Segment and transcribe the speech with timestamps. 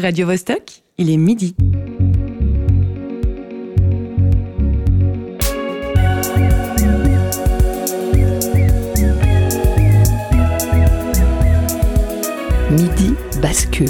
[0.00, 1.56] Radio Vostok, il est midi.
[12.70, 13.88] Midi bascule.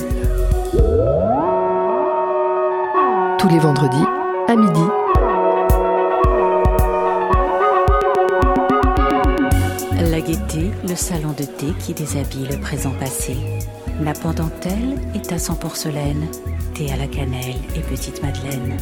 [3.38, 3.96] Tous les vendredis
[4.48, 4.80] à midi.
[10.10, 13.36] La gaieté, le salon de thé qui déshabille le présent passé.
[14.00, 16.28] La pendantelle est à 100 porcelaine,
[16.74, 18.76] thé à la cannelle et petite madeleine.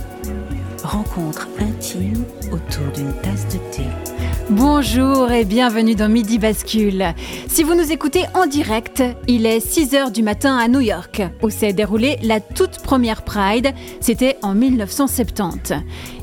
[0.82, 3.82] Rencontre intime autour d'une tasse de thé.
[4.50, 7.14] Bonjour et bienvenue dans Midi Bascule.
[7.48, 11.22] Si vous nous écoutez en direct, il est 6 h du matin à New York,
[11.42, 13.72] où s'est déroulée la toute première Pride.
[14.00, 15.74] C'était en 1970.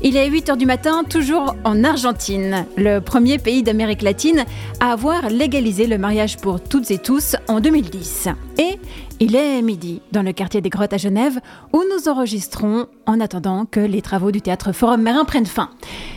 [0.02, 4.44] Il est 8 h du matin, toujours en Argentine, le premier pays d'Amérique latine
[4.80, 8.28] à avoir légalisé le mariage pour toutes et tous en 2010.
[8.58, 8.78] Et
[9.20, 11.40] il est midi dans le quartier des Grottes à Genève
[11.72, 15.70] où nous enregistrons en attendant que les travaux du théâtre Forum Marin prennent fin.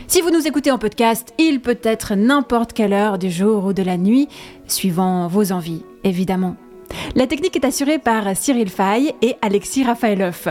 [0.08, 3.74] Si vous nous écoutez en podcast, il peut être n'importe quelle heure du jour ou
[3.74, 4.28] de la nuit,
[4.68, 6.56] suivant vos envies, évidemment.
[7.16, 10.48] La technique est assurée par Cyril Fay et Alexis Rafaeloff.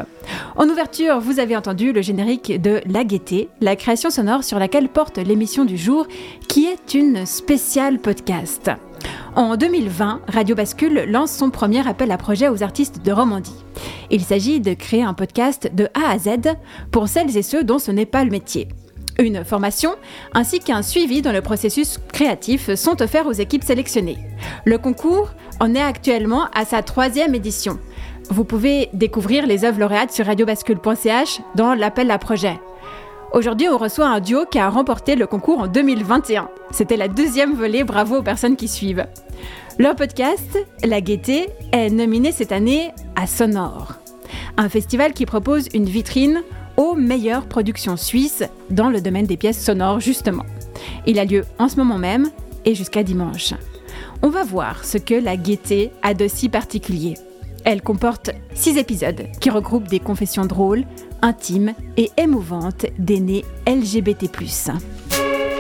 [0.57, 4.89] En ouverture, vous avez entendu le générique de La Gaieté, la création sonore sur laquelle
[4.89, 6.07] porte l'émission du jour,
[6.49, 8.71] qui est une spéciale podcast.
[9.37, 13.67] En 2020, Radio Bascule lance son premier appel à projet aux artistes de Romandie.
[14.11, 16.57] Il s'agit de créer un podcast de A à Z
[16.91, 18.67] pour celles et ceux dont ce n'est pas le métier.
[19.19, 19.91] Une formation
[20.33, 24.17] ainsi qu'un suivi dans le processus créatif sont offerts aux équipes sélectionnées.
[24.65, 27.79] Le concours en est actuellement à sa troisième édition.
[28.31, 32.59] Vous pouvez découvrir les œuvres lauréates sur radiobascule.ch dans l'appel à projet.
[33.33, 36.49] Aujourd'hui, on reçoit un duo qui a remporté le concours en 2021.
[36.71, 39.07] C'était la deuxième volée, bravo aux personnes qui suivent.
[39.79, 43.95] Leur podcast, La Gaieté, est nominé cette année à Sonore,
[44.57, 46.43] un festival qui propose une vitrine
[46.77, 50.45] aux meilleures productions suisses dans le domaine des pièces sonores justement.
[51.07, 52.31] Il a lieu en ce moment même
[52.65, 53.55] et jusqu'à dimanche.
[54.23, 57.15] On va voir ce que la gaieté a de si particulier.
[57.65, 60.85] Elle comporte six épisodes qui regroupent des confessions drôles,
[61.23, 64.31] intimes et émouvantes d'aînés LGBT+.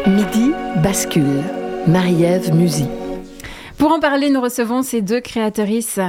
[0.07, 0.53] Midi
[0.83, 1.43] bascule.
[1.87, 2.87] Marie-Ève Musy.
[3.79, 6.01] Pour en parler, nous recevons ces deux créatrices.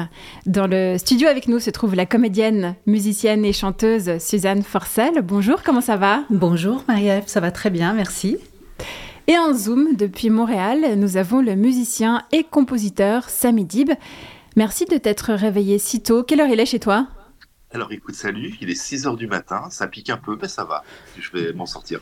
[0.45, 5.21] Dans le studio avec nous se trouve la comédienne, musicienne et chanteuse Suzanne Forcel.
[5.21, 6.21] Bonjour, comment ça va?
[6.29, 8.37] Bonjour Marie-Ève, ça va très bien, merci.
[9.27, 13.91] Et en Zoom, depuis Montréal, nous avons le musicien et compositeur Samy Dib.
[14.55, 16.23] Merci de t'être réveillé si tôt.
[16.23, 17.07] Quelle heure il est chez toi?
[17.73, 20.63] Alors écoute, salut, il est 6 heures du matin, ça pique un peu, mais ça
[20.63, 20.83] va,
[21.19, 21.99] je vais m'en sortir.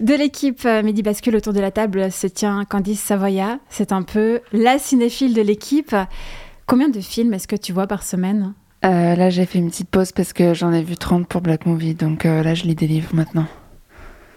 [0.00, 3.58] De l'équipe euh, Midi Bascule autour de la table se tient Candice Savoya.
[3.68, 5.94] C'est un peu la cinéphile de l'équipe.
[6.66, 8.54] Combien de films est-ce que tu vois par semaine?
[8.84, 11.66] Euh, là, j'ai fait une petite pause parce que j'en ai vu 30 pour Black
[11.66, 13.46] Movie, donc euh, là, je lis des livres maintenant.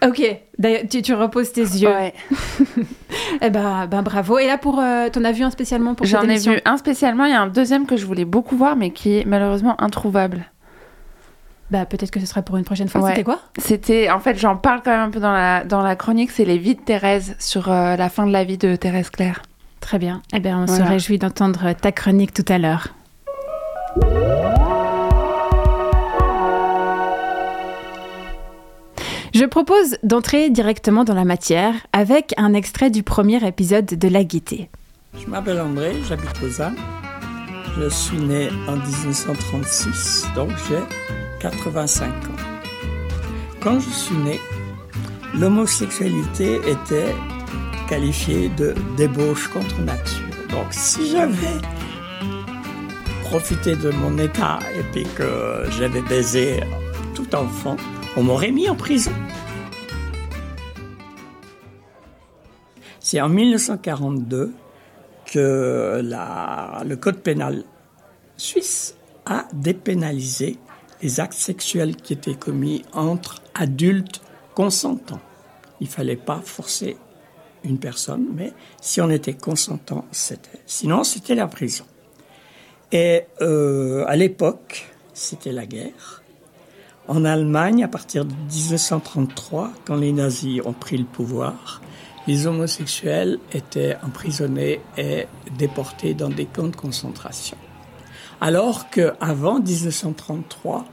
[0.06, 0.22] Ok,
[0.58, 1.90] d'ailleurs, tu, tu reposes tes yeux.
[1.90, 2.14] Ouais.
[3.42, 4.38] Eh ben, ben bravo.
[4.38, 7.26] Et là, pour, euh, t'en as vu un spécialement pour J'en ai vu un spécialement,
[7.26, 10.46] il y a un deuxième que je voulais beaucoup voir, mais qui est malheureusement introuvable.
[11.72, 13.02] Bah, peut-être que ce sera pour une prochaine fois.
[13.02, 13.12] Ouais.
[13.12, 13.40] C'était quoi?
[13.58, 16.46] C'était, en fait, j'en parle quand même un peu dans la, dans la chronique, c'est
[16.46, 19.42] Les vies de Thérèse, sur euh, la fin de la vie de Thérèse Claire.
[19.80, 20.22] Très bien.
[20.34, 22.90] Eh bien, on se réjouit d'entendre ta chronique tout à l'heure.
[29.34, 34.24] Je propose d'entrer directement dans la matière avec un extrait du premier épisode de La
[34.24, 34.70] Gaieté.
[35.20, 36.76] Je m'appelle André, j'habite Lausanne.
[37.76, 40.78] Je suis né en 1936, donc j'ai
[41.40, 42.12] 85 ans.
[43.60, 44.40] Quand je suis né,
[45.34, 47.16] l'homosexualité était
[47.90, 50.28] qualifiée de débauche contre nature.
[50.52, 51.58] Donc si j'avais
[53.24, 56.60] profité de mon état et puis que j'avais baisé
[57.16, 57.78] tout enfant,
[58.16, 59.12] on m'aurait mis en prison.
[63.00, 64.54] C'est en 1942
[65.26, 67.64] que le code pénal
[68.38, 70.58] suisse a dépénalisé
[71.02, 74.22] les actes sexuels qui étaient commis entre adultes
[74.56, 75.22] consentants.
[75.82, 76.98] Il fallait pas forcer
[77.64, 80.60] une personne, mais si on était consentant, c'était.
[80.66, 81.86] Sinon, c'était la prison.
[82.92, 86.23] Et euh, à l'époque, c'était la guerre.
[87.08, 91.82] En Allemagne, à partir de 1933, quand les nazis ont pris le pouvoir,
[92.28, 95.28] les homosexuels étaient emprisonnés et
[95.58, 97.58] déportés dans des camps de concentration.
[98.40, 100.86] Alors qu'avant 1933,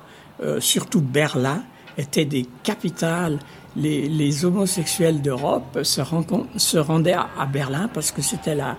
[0.43, 1.63] euh, surtout Berlin
[1.97, 3.39] était des capitales.
[3.77, 8.77] Les, homosexuels d'Europe se, rendaient à Berlin parce que c'était la,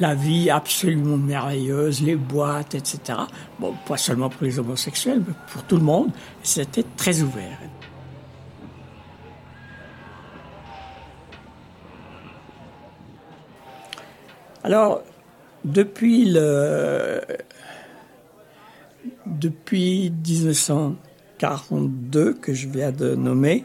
[0.00, 3.20] la vie absolument merveilleuse, les boîtes, etc.
[3.58, 6.10] Bon, pas seulement pour les homosexuels, mais pour tout le monde.
[6.42, 7.58] C'était très ouvert.
[14.64, 15.02] Alors,
[15.64, 17.20] depuis le,
[19.26, 23.64] depuis 1942 que je viens de nommer,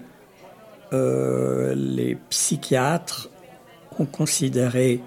[0.91, 3.29] euh, les psychiatres
[3.97, 5.01] ont considéré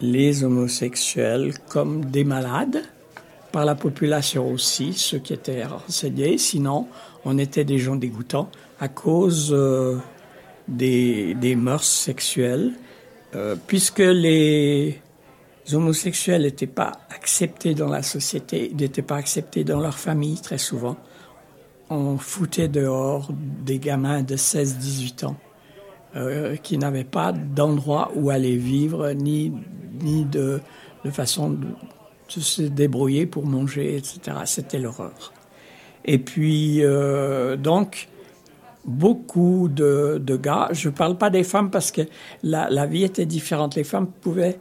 [0.00, 2.82] les homosexuels comme des malades,
[3.52, 6.86] par la population aussi, ceux qui étaient renseignés, sinon
[7.24, 8.48] on était des gens dégoûtants
[8.78, 9.96] à cause euh,
[10.68, 12.72] des, des, mœurs sexuelles,
[13.34, 15.00] euh, puisque les
[15.72, 20.96] homosexuels n'étaient pas acceptés dans la société, n'étaient pas acceptés dans leur famille très souvent.
[21.90, 25.36] On foutait dehors des gamins de 16-18 ans
[26.16, 29.52] euh, qui n'avaient pas d'endroit où aller vivre, ni
[30.02, 30.60] ni de,
[31.12, 31.68] façon de,
[32.26, 34.38] se débrouiller pour manger, etc.
[34.44, 35.32] C'était l'horreur.
[36.04, 38.08] Et puis, euh, donc,
[38.84, 42.02] beaucoup de, gars, je ne parle pas des femmes parce que
[42.42, 43.76] la, vie était différente.
[43.76, 44.58] Les femmes pouvaient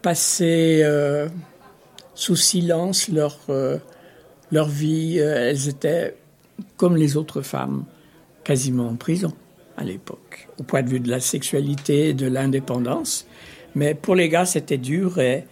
[0.00, 1.28] passer euh,
[2.14, 3.36] sous silence leur,
[4.52, 5.18] leur vie.
[5.18, 6.16] Elles étaient
[6.76, 7.84] comme les autres femmes,
[8.44, 9.32] quasiment en prison
[9.78, 13.26] à l'époque, au point de vue de la sexualité de l'indépendance.
[13.74, 15.44] Mais pour les gars, c'était dur et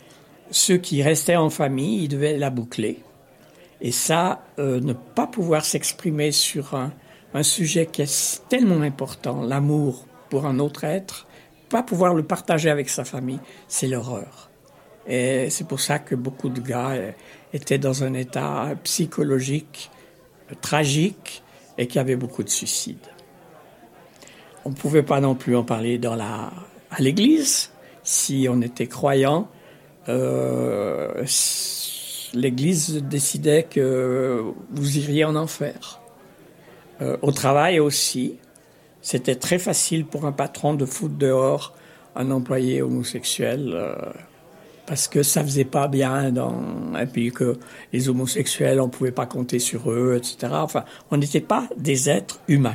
[0.50, 2.98] ceux qui restaient en famille, ils devaient la boucler.
[3.80, 6.92] Et ça, euh, ne pas pouvoir s'exprimer sur un,
[7.34, 11.26] un, sujet qui est tellement important, l'amour pour un autre être,
[11.68, 14.50] pas pouvoir le partager avec sa famille, c'est l'horreur.
[15.06, 17.12] Et c'est pour ça que beaucoup de gars euh,
[17.52, 19.90] étaient dans un état psychologique
[20.50, 21.42] euh, tragique
[21.78, 23.15] et qu'il y avait beaucoup de suicides.
[24.66, 26.50] On ne pouvait pas non plus en parler dans la,
[26.90, 27.70] à l'église,
[28.02, 29.46] si on était croyant,
[30.08, 31.24] euh,
[32.34, 34.42] l'Église décidait que
[34.72, 36.00] vous iriez en enfer.
[37.00, 38.38] Euh, au travail aussi,
[39.02, 41.72] c'était très facile pour un patron de foutre dehors
[42.16, 43.94] un employé homosexuel euh,
[44.84, 47.56] parce que ça faisait pas bien dans, et puis que
[47.92, 50.54] les homosexuels, on pouvait pas compter sur eux, etc.
[50.54, 52.72] Enfin, on n'était pas des êtres humains.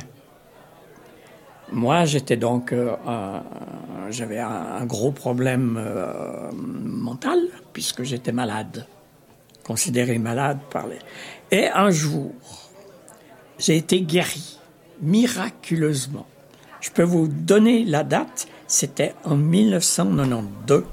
[1.72, 2.94] Moi, j'étais donc, euh,
[4.10, 7.38] j'avais un, gros problème euh, mental
[7.72, 8.86] puisque j'étais malade,
[9.64, 10.98] considéré malade par les.
[11.50, 12.32] Et un jour,
[13.58, 14.58] j'ai été guéri
[15.00, 16.26] miraculeusement.
[16.80, 20.84] Je peux vous donner la date, c'était en 1992,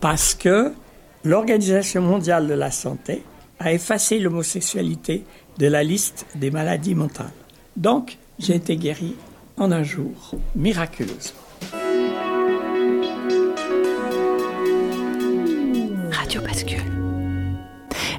[0.00, 0.72] parce que
[1.24, 3.22] l'Organisation mondiale de la santé
[3.58, 5.24] a effacé l'homosexualité
[5.58, 7.32] de la liste des maladies mentales.
[7.76, 9.16] Donc, j'ai été guéri
[9.58, 11.40] en un jour, miraculeusement.
[16.10, 16.82] Radio Bascule.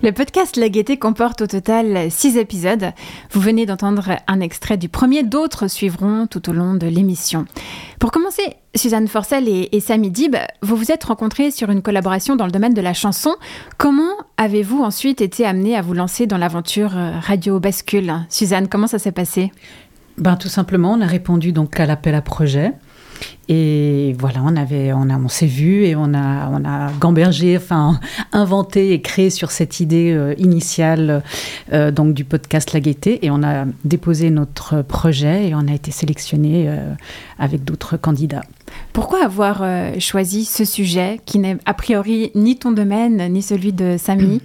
[0.04, 2.92] Le podcast La Gaieté comporte au total six épisodes.
[3.32, 7.46] Vous venez d'entendre un extrait du premier, d'autres suivront tout au long de l'émission.
[8.00, 8.44] Pour commencer,
[8.76, 12.52] Suzanne Forcel et, et Samy Dib, vous vous êtes rencontrés sur une collaboration dans le
[12.52, 13.36] domaine de la chanson.
[13.78, 16.92] Comment avez-vous ensuite été amené à vous lancer dans l'aventure
[17.22, 18.14] Radio Bascule?
[18.30, 19.52] Suzanne, comment ça s'est passé?
[20.18, 22.74] Ben, Tout simplement, on a répondu donc à l'appel à projet.
[23.50, 27.56] Et voilà, on avait, on, a, on s'est vu et on a, on a gambergé,
[27.56, 28.00] enfin
[28.34, 31.24] inventé et créé sur cette idée euh, initiale
[31.72, 35.74] euh, donc du podcast La Gaieté et on a déposé notre projet et on a
[35.74, 36.94] été sélectionné euh,
[37.40, 38.44] avec d'autres candidats.
[38.92, 39.64] Pourquoi avoir
[40.00, 44.42] choisi ce sujet qui n'est a priori ni ton domaine ni celui de Samy?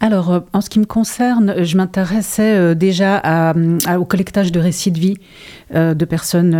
[0.00, 3.54] Alors, euh, en ce qui me concerne, je m'intéressais euh, déjà
[3.98, 5.16] au collectage de récits de vie
[5.74, 6.54] euh, de personnes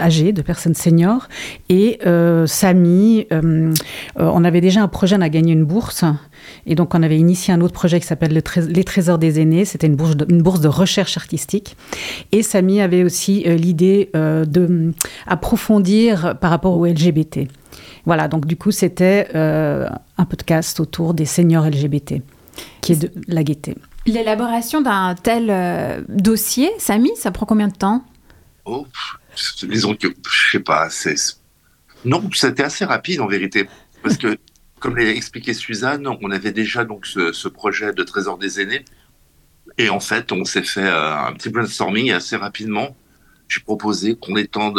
[0.00, 1.28] âgées, de personnes seniors.
[1.68, 1.98] Et
[2.46, 3.26] Samy,
[4.16, 6.04] on avait déjà un projet, on a gagné une bourse.
[6.66, 9.64] Et donc, on avait initié un autre projet qui s'appelle Les Trésors des aînés.
[9.64, 11.76] C'était une bourse, de, une bourse de recherche artistique.
[12.32, 17.40] Et Samy avait aussi l'idée d'approfondir par rapport au LGBT.
[18.06, 22.22] Voilà, donc du coup, c'était un podcast autour des seniors LGBT
[22.80, 23.76] qui est de la gaieté.
[24.06, 28.04] L'élaboration d'un tel euh, dossier, Samy, ça prend combien de temps?
[28.64, 28.86] Oh,
[29.62, 31.16] disons que, je sais pas, c'est...
[32.04, 33.68] Non, c'était assez rapide en vérité,
[34.02, 34.36] parce que,
[34.80, 38.84] comme l'a expliqué Suzanne, on avait déjà donc ce, ce, projet de Trésor des aînés,
[39.78, 42.94] et en fait, on s'est fait euh, un petit brainstorming assez rapidement.
[43.48, 44.78] J'ai proposé qu'on étende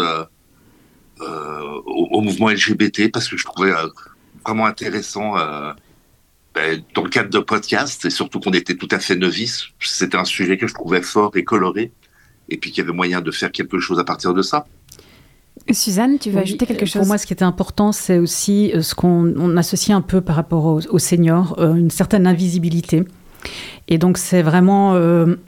[1.22, 3.88] euh, au, au, mouvement LGBT, parce que je trouvais euh,
[4.46, 5.72] vraiment intéressant euh,
[6.56, 10.18] ben, dans le cadre de podcast, et surtout qu'on était tout à fait novices, c'était
[10.18, 11.92] un sujet que je trouvais fort et coloré,
[12.50, 14.66] et puis qu'il y avait moyen de faire quelque chose à partir de ça.
[15.72, 18.96] Suzanne, tu veux ajouter quelque chose Pour moi, ce qui était important, c'est aussi ce
[18.96, 23.04] qu'on on associe un peu par rapport aux, aux seniors, une certaine invisibilité.
[23.88, 25.36] Et donc, c'est vraiment euh,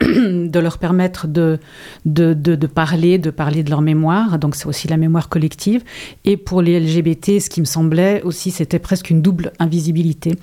[0.50, 1.58] de leur permettre de,
[2.04, 4.38] de, de, parler, de parler de leur mémoire.
[4.38, 5.82] Donc, c'est aussi la mémoire collective.
[6.24, 10.34] Et pour les LGBT, ce qui me semblait aussi, c'était presque une double invisibilité.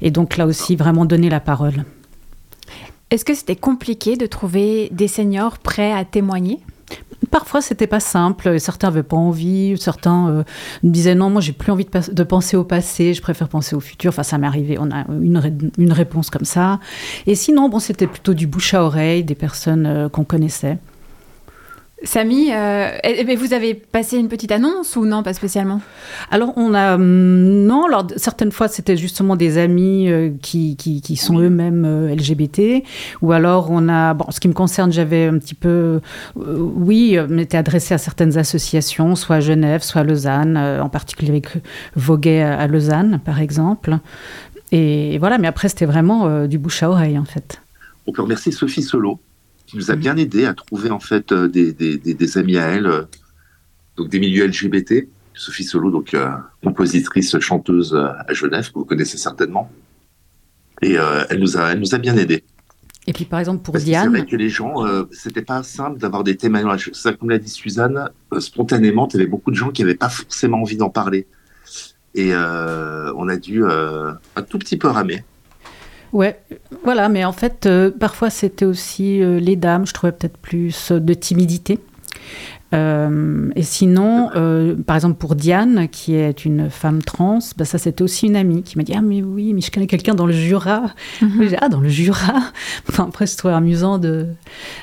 [0.00, 1.84] Et donc, là aussi, vraiment donner la parole.
[3.10, 6.60] Est-ce que c'était compliqué de trouver des seniors prêts à témoigner?
[7.30, 8.58] Parfois, c'était pas simple.
[8.58, 9.76] Certains avaient pas envie.
[9.78, 10.42] Certains euh,
[10.82, 13.14] disaient non, moi, j'ai plus envie de, penser au passé.
[13.14, 14.08] Je préfère penser au futur.
[14.08, 14.78] Enfin, ça m'est arrivé.
[14.80, 16.80] On a une, une, réponse comme ça.
[17.26, 20.78] Et sinon, bon, c'était plutôt du bouche à oreille, des personnes euh, qu'on connaissait.
[22.02, 22.88] Samy, euh,
[23.36, 25.82] vous avez passé une petite annonce ou non, pas spécialement?
[26.30, 26.94] Alors, on a.
[26.94, 32.14] Hum, non, alors, certaines fois, c'était justement des amis euh, qui, qui, sont eux-mêmes euh,
[32.14, 32.84] LGBT.
[33.20, 34.14] Ou alors, on a.
[34.14, 36.00] Bon, ce qui me concerne, j'avais un petit peu.
[36.36, 41.48] oui, m'était adressé à certaines associations, soit à Genève, soit à Lausanne, en particulier avec
[41.96, 43.98] Voguet à Lausanne, par exemple.
[44.72, 47.60] Et, voilà, mais après, c'était vraiment du bouche à oreille, en fait.
[48.06, 49.20] On peut remercier Sophie Solo
[49.70, 52.66] qui nous a bien aidé à trouver en fait euh, des, des, des, amis à
[52.66, 53.02] elle, euh,
[53.96, 55.06] donc des milieux LGBT.
[55.32, 56.28] Sophie Solo, donc euh,
[56.64, 59.70] compositrice, chanteuse à Genève, que vous connaissez certainement.
[60.82, 60.96] Et
[61.28, 62.42] elle, nous a, elle nous a bien aidés.
[63.06, 64.04] Et puis par exemple pour Diane.
[64.04, 64.74] C'est vrai que les gens,
[65.12, 66.90] c'était pas simple d'avoir des témoignages.
[66.92, 70.08] Ça, comme l'a dit Suzanne, spontanément, il y avait beaucoup de gens qui n'avaient pas
[70.08, 71.26] forcément envie d'en parler.
[72.14, 75.22] Et on a dû un tout petit peu ramer.
[76.12, 76.40] Ouais,
[76.84, 80.92] voilà, mais en fait, euh, parfois c'était aussi euh, les dames, je trouvais peut-être plus
[80.92, 81.78] de timidité.
[82.72, 84.30] Euh, et sinon,
[84.86, 88.62] par exemple pour Diane, qui est une femme trans, bah ça c'était aussi une amie
[88.62, 90.94] qui m'a dit ah mais oui, mais je connais quelqu'un dans le Jura.
[91.20, 91.48] Mhm.
[91.60, 92.52] ah dans le Jura.
[92.88, 94.28] Enfin après je trouvais amusant de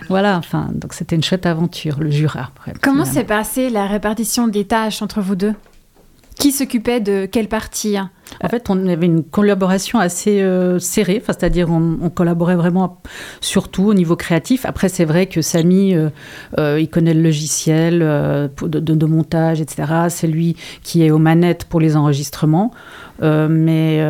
[0.09, 0.37] voilà.
[0.37, 2.51] Enfin donc c'était une chouette aventure le Jura.
[2.81, 5.53] Comment s'est passée la répartition des tâches entre vous deux?
[6.37, 7.97] Qui s'occupait de quelle partie?
[7.97, 13.01] En fait, on avait une collaboration assez euh, serrée, c'est-à-dire on, collaborait vraiment
[13.41, 14.65] surtout au niveau créatif.
[14.65, 16.09] Après, c'est vrai que Samy, euh,
[16.59, 20.07] euh, il connaît le logiciel de, de, montage, etc.
[20.09, 22.71] C'est lui qui est aux manettes pour les enregistrements.
[23.21, 24.03] mais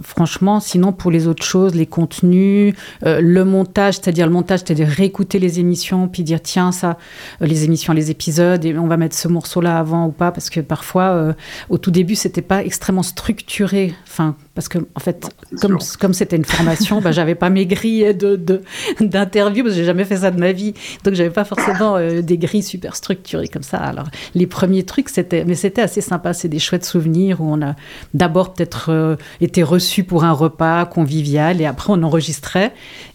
[0.00, 4.88] Franchement, sinon pour les autres choses, les contenus, euh, le montage, c'est-à-dire le montage, c'est-à-dire
[4.88, 6.96] réécouter les émissions, puis dire tiens ça,
[7.42, 10.48] euh, les émissions, les épisodes, et on va mettre ce morceau-là avant ou pas, parce
[10.48, 11.32] que parfois euh,
[11.68, 13.94] au tout début c'était pas extrêmement structuré.
[14.06, 15.26] Enfin, parce que en fait,
[15.60, 18.62] comme comme c'était une formation, bah, j'avais pas mes grilles de
[19.00, 22.38] d'interview parce que j'ai jamais fait ça de ma vie, donc j'avais pas forcément des
[22.38, 23.78] grilles super structurées comme ça.
[23.78, 27.62] Alors les premiers trucs c'était, mais c'était assez sympa, c'est des chouettes souvenirs où on
[27.62, 27.74] a
[28.14, 32.72] d'abord peut-être été reçus pour un repas convivial et après on enregistrait.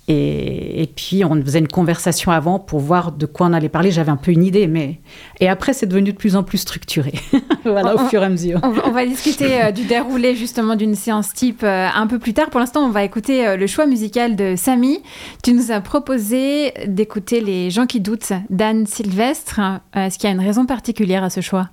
[0.09, 3.91] Et, puis on faisait une conversation avant pour voir de quoi on allait parler.
[3.91, 5.01] J'avais un peu une idée, mais.
[5.41, 7.13] Et après, c'est devenu de plus en plus structuré.
[7.65, 8.61] voilà, au fur et à mesure.
[8.63, 12.49] On, va discuter euh, du déroulé justement d'une séance type euh, un peu plus tard.
[12.49, 14.99] Pour l'instant, on va écouter euh, le choix musical de Samy.
[15.43, 19.59] Tu nous as proposé d'écouter Les gens qui doutent d'Anne Sylvestre.
[19.93, 21.69] Est-ce qu'il y a une raison particulière à ce choix?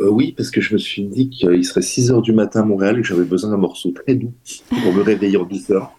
[0.00, 2.64] Euh, oui, parce que je me suis dit qu'il serait 6 heures du matin à
[2.64, 4.32] Montréal et que j'avais besoin d'un morceau très doux
[4.68, 5.92] pour me réveiller en douceur.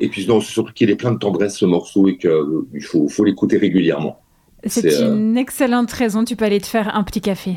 [0.00, 3.08] Et puis, non, surtout qu'il est plein de tendresse ce morceau et qu'il euh, faut,
[3.08, 4.20] faut l'écouter régulièrement.
[4.64, 6.24] C'est euh, une excellente raison.
[6.24, 7.56] Tu peux aller te faire un petit café.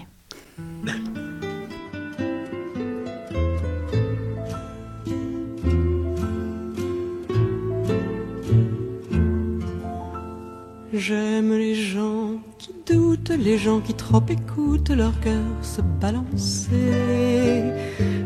[10.93, 16.73] J'aime les gens qui doutent, les gens qui trop écoutent leur cœur se balancer.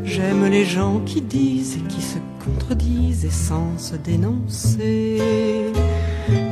[0.03, 5.71] J'aime les gens qui disent et qui se contredisent et sans se dénoncer.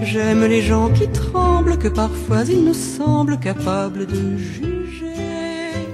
[0.04, 4.82] J'aime les gens qui tremblent, que parfois ils nous semblent capables de juger.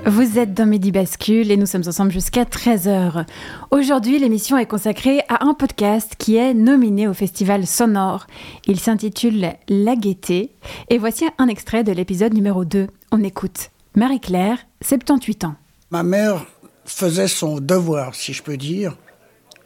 [0.05, 3.25] Vous êtes dans Midi Bascule et nous sommes ensemble jusqu'à 13h.
[3.71, 8.25] Aujourd'hui, l'émission est consacrée à un podcast qui est nominé au Festival Sonore.
[8.67, 10.51] Il s'intitule La Gaieté
[10.89, 12.87] et voici un extrait de l'épisode numéro 2.
[13.11, 15.55] On écoute Marie-Claire, 78 ans.
[15.91, 16.45] Ma mère
[16.85, 18.95] faisait son devoir, si je peux dire.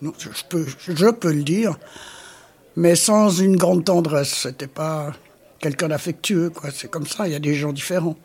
[0.01, 1.77] Je, peux, le dire,
[2.75, 4.33] mais sans une grande tendresse.
[4.33, 5.13] C'était pas
[5.59, 6.71] quelqu'un d'affectueux, quoi.
[6.71, 8.17] C'est comme ça, il y a des gens différents.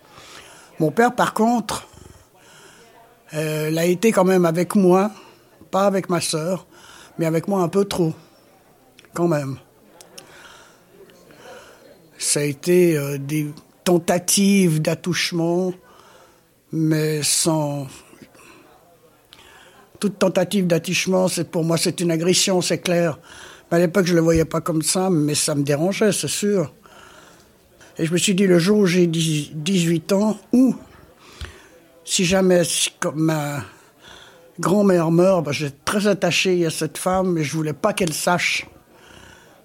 [0.78, 1.88] Mon père, par contre,
[3.34, 5.10] euh, elle a été quand même avec moi,
[5.70, 6.66] pas avec ma sœur,
[7.18, 8.14] mais avec moi un peu trop,
[9.14, 9.56] quand même.
[12.18, 13.52] Ça a été euh, des
[13.84, 15.72] tentatives d'attouchement,
[16.72, 17.86] mais sans...
[19.98, 23.18] Toute tentative d'attouchement, c'est pour moi, c'est une agression, c'est clair.
[23.70, 26.72] à l'époque, je ne le voyais pas comme ça, mais ça me dérangeait, c'est sûr.
[27.98, 30.76] Et je me suis dit, le jour où j'ai 18 ans, ou
[32.04, 32.62] si jamais,
[33.00, 33.64] comme ma
[34.60, 38.66] grand-mère meurt, ben, j'étais très attaché à cette femme et je voulais pas qu'elle sache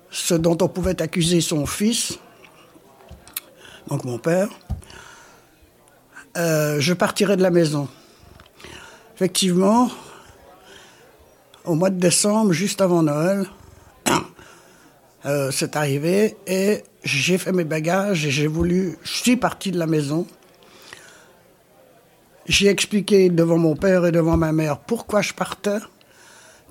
[0.10, 2.20] ce dont on pouvait accuser son fils,
[3.88, 4.50] donc mon père.
[6.38, 7.88] Euh, je partirai de la maison.
[9.16, 9.90] Effectivement,
[11.66, 13.46] au mois de décembre, juste avant Noël,
[15.26, 18.98] euh, c'est arrivé et j'ai fait mes bagages et j'ai voulu.
[19.04, 20.28] Je suis parti de la maison.
[22.48, 25.78] J'ai expliqué devant mon père et devant ma mère pourquoi je partais,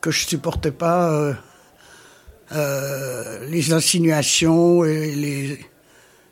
[0.00, 1.34] que je supportais pas euh,
[2.52, 5.64] euh, les insinuations et les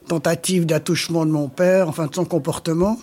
[0.09, 2.99] tentatives d'attouchement de mon père, enfin de son comportement.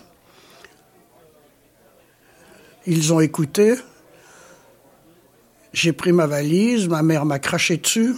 [2.85, 3.75] Ils ont écouté.
[5.75, 8.15] J'ai pris ma valise, ma mère m'a craché dessus.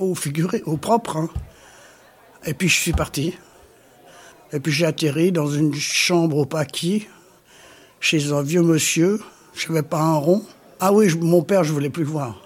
[0.00, 1.16] Au figuré, au propre.
[1.16, 1.30] Hein.
[2.44, 3.32] Et puis je suis parti.
[4.52, 7.06] Et puis j'ai atterri dans une chambre au paquis,
[8.00, 9.20] chez un vieux monsieur.
[9.54, 10.44] Je n'avais pas un rond.
[10.80, 12.42] Ah oui, mon père, je voulais plus le voir.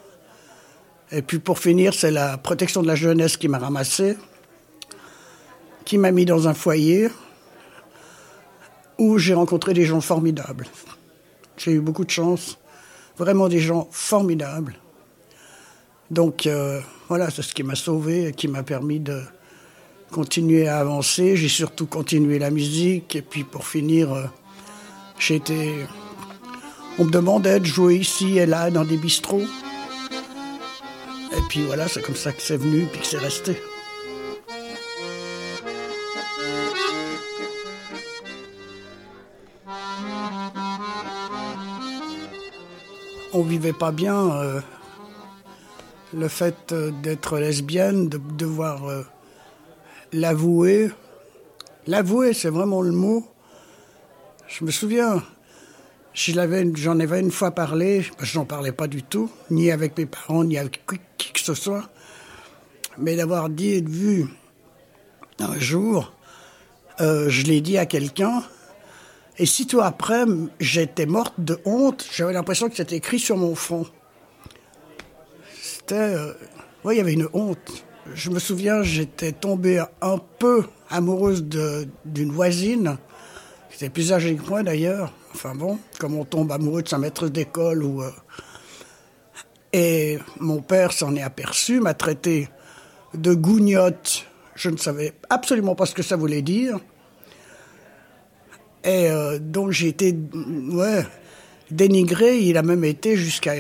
[1.11, 4.19] Et puis pour finir, c'est la protection de la jeunesse qui m'a ramassé,
[5.87, 7.09] qui m'a mis dans un foyer
[8.99, 10.67] où j'ai rencontré des gens formidables.
[11.57, 12.59] J'ai eu beaucoup de chance,
[13.19, 14.77] vraiment des gens formidables.
[16.11, 19.23] Donc euh, voilà, c'est ce qui m'a sauvé et qui m'a permis de
[20.11, 21.37] continuer à avancer.
[21.37, 24.25] J'ai surtout continué la musique et puis pour finir, euh,
[25.31, 25.75] été...
[26.99, 29.43] On me demandait de jouer ici et là dans des bistrots.
[31.33, 33.61] Et puis voilà, c'est comme ça que c'est venu, puis que c'est resté.
[43.39, 44.61] On vivait pas bien euh,
[46.15, 49.03] le fait euh, d'être lesbienne, de devoir euh,
[50.11, 50.91] l'avouer.
[51.87, 53.29] L'avouer, c'est vraiment le mot.
[54.49, 55.23] Je me souviens,
[56.15, 56.39] J'en
[56.99, 60.43] avais une fois parlé, parce que j'en parlais pas du tout, ni avec mes parents,
[60.43, 60.81] ni avec
[61.19, 61.91] qui que ce soit.
[62.97, 64.25] Mais d'avoir dit et vu
[65.41, 66.15] un jour,
[66.99, 68.43] je l'ai dit à quelqu'un,
[69.39, 70.25] et sitôt après,
[70.61, 72.07] j'étais morte de honte.
[72.13, 73.87] J'avais l'impression que c'était écrit sur mon front.
[75.61, 75.95] C'était.
[75.95, 76.33] Euh,
[76.85, 77.85] oui, il y avait une honte.
[78.15, 82.97] Je me souviens, j'étais tombée un peu amoureuse d'une voisine,
[83.69, 85.13] qui était plus âgée que moi d'ailleurs.
[85.35, 88.03] Enfin bon, comme on tombe amoureux de sa maîtresse d'école ou.
[88.03, 88.11] Euh,
[89.73, 92.49] et mon père s'en est aperçu, m'a traité
[93.13, 94.25] de gougnotte.
[94.55, 96.79] Je ne savais absolument pas ce que ça voulait dire.
[98.87, 100.17] Et euh, donc j'ai été
[101.71, 102.39] dénigré.
[102.39, 103.53] Il a même été jusqu'à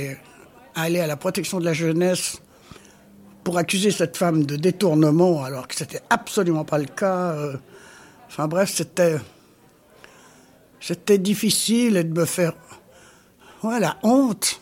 [0.75, 2.41] aller à la protection de la jeunesse
[3.45, 7.33] pour accuser cette femme de détournement, alors que c'était absolument pas le cas.
[7.33, 7.57] Euh.
[8.29, 9.19] Enfin bref, c'était
[10.81, 12.55] c'était difficile de me faire
[13.81, 14.61] la honte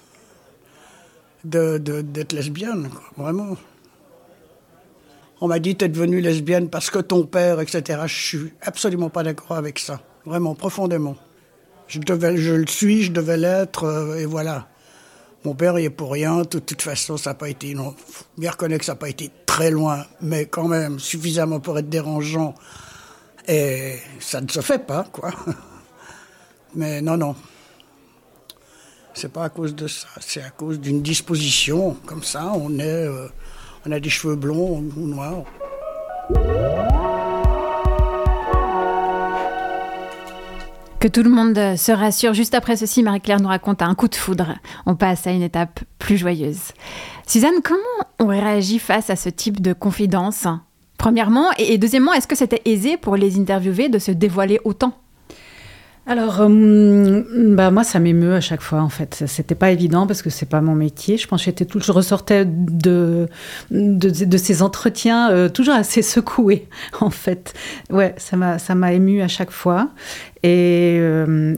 [1.44, 3.56] d'être lesbienne, vraiment.
[5.40, 8.00] On m'a dit, t'es devenue lesbienne parce que ton père, etc.
[8.06, 11.16] Je suis absolument pas d'accord avec ça, vraiment, profondément.
[11.86, 14.68] Je, le suis, je devais l'être, euh, et voilà.
[15.44, 16.38] Mon père, il est pour rien.
[16.38, 17.74] De toute façon, ça n'a pas été.
[17.74, 21.60] Non, faut bien reconnaître que ça n'a pas été très loin, mais quand même suffisamment
[21.60, 22.54] pour être dérangeant.
[23.46, 25.30] Et ça ne se fait pas, quoi.
[26.74, 27.36] Mais non, non.
[29.12, 31.96] C'est pas à cause de ça, c'est à cause d'une disposition.
[32.06, 33.28] Comme ça, on, est, euh,
[33.86, 35.44] on a des cheveux blonds ou noirs.
[41.04, 42.32] Que tout le monde se rassure.
[42.32, 44.54] Juste après ceci, Marie-Claire nous raconte un coup de foudre.
[44.86, 46.72] On passe à une étape plus joyeuse.
[47.26, 50.46] Suzanne, comment on réagit face à ce type de confidence?
[50.96, 54.94] Premièrement, et deuxièmement, est-ce que c'était aisé pour les interviewés de se dévoiler autant?
[56.06, 57.22] Alors, euh,
[57.54, 59.24] bah moi, ça m'émeut à chaque fois, en fait.
[59.26, 61.16] C'était pas évident parce que c'est pas mon métier.
[61.16, 63.28] Je pense que tout, je ressortais de,
[63.70, 66.68] de, de ces entretiens euh, toujours assez secouée,
[67.00, 67.54] en fait.
[67.90, 69.88] Ouais, ça m'a, ça m'a ému à chaque fois.
[70.44, 71.56] Et euh,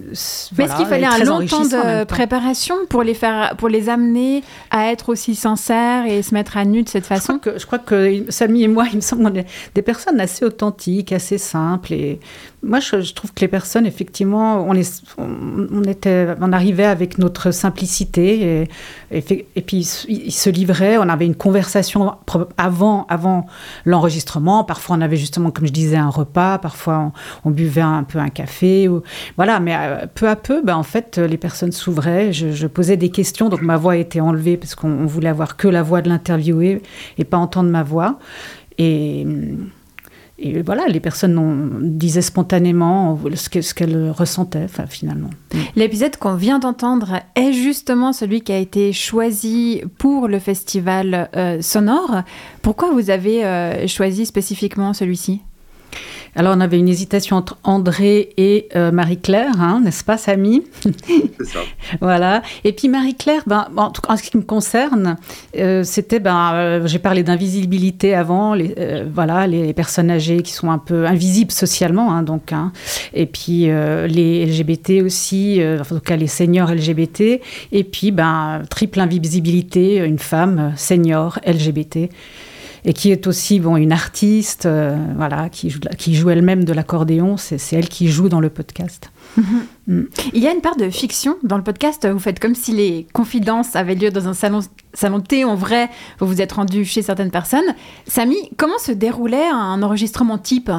[0.57, 4.44] Mais est-ce qu'il fallait un long temps de préparation pour les faire, pour les amener
[4.70, 7.59] à être aussi sincères et se mettre à nu de cette façon je crois, que,
[7.59, 11.11] je crois que Samy et moi, il me semble, on est des personnes assez authentiques,
[11.11, 11.94] assez simples.
[11.94, 12.20] Et
[12.62, 14.75] moi, je, trouve que les personnes, effectivement, on,
[15.83, 18.68] était, on arrivait avec notre simplicité
[19.11, 20.96] et, et, puis ils se livraient.
[20.99, 22.14] On avait une conversation
[22.57, 23.46] avant, avant
[23.85, 24.62] l'enregistrement.
[24.62, 26.59] Parfois, on avait justement, comme je disais, un repas.
[26.59, 27.11] Parfois,
[27.44, 28.76] on buvait un peu un café
[29.37, 32.33] voilà, mais euh, peu à peu, ben, en fait, les personnes s'ouvraient.
[32.33, 35.69] Je, posais des questions, donc ma voix a été enlevée parce qu'on voulait avoir que
[35.69, 36.83] la voix de l'interviewé
[37.19, 38.19] et pas entendre ma voix.
[38.79, 39.27] Et
[40.65, 45.31] voilà, les personnes disaient spontanément ce qu'elles ressentaient, finalement.
[45.77, 51.62] L'épisode qu'on vient d'entendre est justement celui qui a été choisi pour le festival euh,
[51.62, 52.23] sonore.
[52.61, 55.41] Pourquoi vous avez euh, choisi spécifiquement celui-ci?
[56.37, 60.64] Alors, on avait une hésitation entre André et euh, Marie-Claire, hein, n'est-ce pas, Samy?
[60.83, 61.61] C'est ça.
[62.03, 62.42] voilà.
[62.62, 65.16] Et puis Marie-Claire, ben, en, tout cas, en ce qui me concerne,
[65.57, 68.75] euh, c'était, ben, euh, j'ai parlé d'invisibilité avant, les,
[69.14, 72.70] voilà, les personnes âgées qui sont un peu invisibles socialement, hein, donc, hein.
[73.14, 77.40] et puis les LGBT aussi, en tout cas les seniors LGBT,
[77.72, 82.11] et puis ben, triple invisibilité, une femme senior LGBT
[82.87, 86.72] et qui est aussi bon, une artiste, euh, voilà, qui joue, qui joue elle-même de
[86.72, 87.37] l'accordéon.
[87.37, 89.11] C'est, elle qui joue dans le podcast.
[89.88, 90.07] Mm.
[90.33, 92.09] Il y a une part de fiction dans le podcast.
[92.09, 94.59] Vous faites comme si les confidences avaient lieu dans un salon,
[94.94, 95.44] salon de thé.
[95.44, 97.72] En vrai, vous vous êtes rendu chez certaines personnes.
[98.05, 100.72] Samy, comment se déroulait un enregistrement type?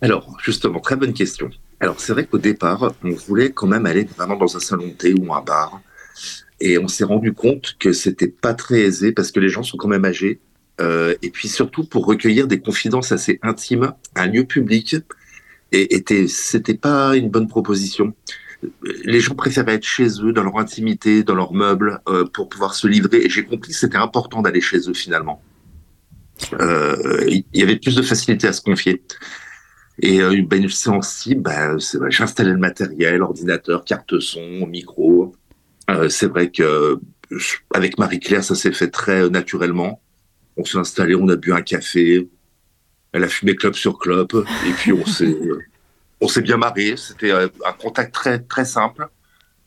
[0.00, 1.50] Alors, justement, très bonne question.
[1.80, 4.92] Alors, c'est vrai qu'au départ, on voulait quand même aller vraiment dans un salon de
[4.92, 5.80] thé ou un bar
[6.60, 9.76] et on s'est rendu compte que c'était pas très aisé parce que les gens sont
[9.76, 10.40] quand même âgés.
[10.80, 14.96] Euh, et puis surtout pour recueillir des confidences assez intimes, un lieu public,
[15.72, 18.14] et était, c'était pas une bonne proposition.
[19.04, 22.74] Les gens préféraient être chez eux, dans leur intimité, dans leurs meubles, euh, pour pouvoir
[22.74, 23.18] se livrer.
[23.18, 25.42] Et j'ai compris que c'était important d'aller chez eux finalement.
[26.60, 29.02] Euh, il y avait plus de facilité à se confier.
[30.00, 31.76] Et euh, ben, une séance type, ben,
[32.08, 35.34] j'installais le matériel, ordinateur, carte son, micro.
[35.90, 36.98] Euh, c'est vrai que
[37.74, 40.00] avec Marie-Claire, ça s'est fait très naturellement.
[40.56, 42.28] On s'est installé, on a bu un café,
[43.12, 44.28] elle a fumé club sur club,
[44.66, 45.36] et puis on s'est
[46.20, 46.96] on s'est bien marré.
[46.96, 49.08] C'était euh, un contact très très simple.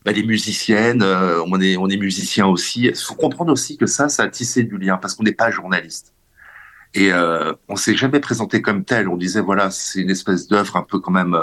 [0.05, 2.83] Elle est musicienne, euh, on est on est musicien aussi.
[2.83, 5.51] Il faut comprendre aussi que ça, ça a tissé du lien parce qu'on n'est pas
[5.51, 6.13] journaliste.
[6.93, 9.09] Et euh, on s'est jamais présenté comme tel.
[9.09, 11.37] On disait voilà, c'est une espèce d'œuvre un peu quand même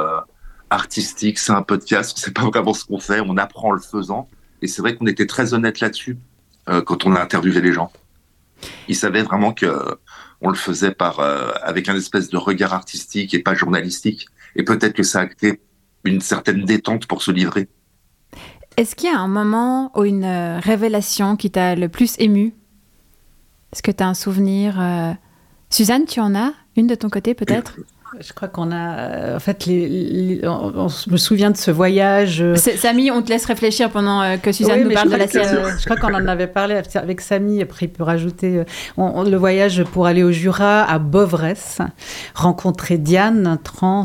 [0.71, 2.15] artistique, c'est un podcast.
[2.17, 4.29] On sait pas vraiment ce qu'on fait, on apprend en le faisant.
[4.63, 6.19] Et c'est vrai qu'on était très honnête là-dessus
[6.69, 7.93] euh, quand on a interviewé les gens.
[8.89, 9.99] Ils savaient vraiment que
[10.41, 14.27] on le faisait par euh, avec un espèce de regard artistique et pas journalistique.
[14.57, 15.61] Et peut-être que ça a créé
[16.05, 17.69] une certaine détente pour se livrer.
[18.77, 22.55] Est-ce qu'il y a un moment ou une euh, révélation qui t'a le plus ému?
[23.73, 24.81] Est-ce que tu as un souvenir
[25.69, 27.77] Suzanne, tu en as Une de ton côté peut-être?
[28.21, 32.41] Je crois qu'on a, euh, en fait, les, on, me souvient de ce voyage.
[32.41, 35.47] Euh, Samy, on te laisse réfléchir pendant euh, que Suzanne nous parle de la série.
[35.79, 38.63] je crois qu'on en avait parlé avec Samy, après il peut rajouter
[38.97, 41.79] le voyage pour aller au Jura, à Bovresse,
[42.35, 44.05] rencontrer Diane, trans.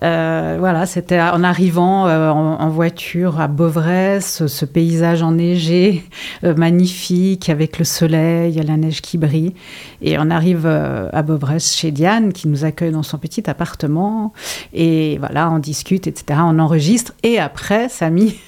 [0.00, 6.04] voilà, c'était en arrivant en, voiture à Bovresse, ce paysage enneigé,
[6.42, 9.54] magnifique, avec le soleil, la neige qui brille.
[10.02, 14.32] Et on arrive à Bovresse chez Diane, qui nous accueille dans son petit appartement.
[14.72, 16.40] Et voilà, on discute, etc.
[16.42, 17.12] On enregistre.
[17.22, 18.38] Et après, Samy,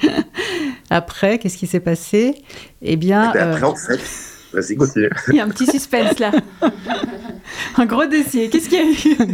[0.90, 2.42] après, qu'est-ce qui s'est passé?
[2.82, 3.32] Eh bien.
[3.34, 4.00] Eh ben, après, en fait.
[4.52, 5.10] Vas-y, continue.
[5.28, 6.32] Il y a un petit suspense là.
[7.76, 8.48] un gros dossier.
[8.48, 9.32] Qu'est-ce qu'il y a eu?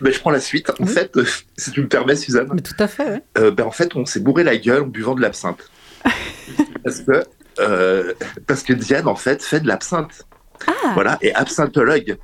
[0.00, 0.70] Ben, Je prends la suite.
[0.78, 1.10] En fait,
[1.56, 2.48] si tu me permets, Suzanne.
[2.52, 3.22] Mais tout à fait.
[3.38, 5.70] Euh, ben, en fait, on s'est bourré la gueule en buvant de l'absinthe.
[6.84, 7.24] parce, que,
[7.60, 8.12] euh,
[8.46, 10.26] parce que Diane, en fait, fait de l'absinthe.
[10.66, 10.92] Ah.
[10.94, 12.18] Voilà, et absintologue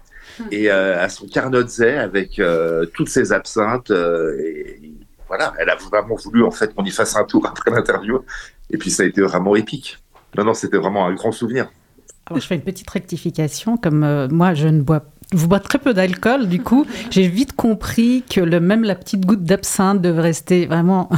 [0.50, 3.90] et euh, à son carnotzet avec euh, toutes ses absinthes.
[3.90, 4.36] Euh,
[5.28, 8.20] voilà, elle a vraiment voulu en fait qu'on y fasse un tour après l'interview.
[8.70, 9.98] Et puis ça a été vraiment épique.
[10.36, 11.70] Non, non, c'était vraiment un grand souvenir.
[12.26, 13.76] Alors, je fais une petite rectification.
[13.76, 18.24] Comme moi, je ne bois vous bois très peu d'alcool, du coup, j'ai vite compris
[18.30, 21.10] que même la petite goutte d'absinthe devait rester vraiment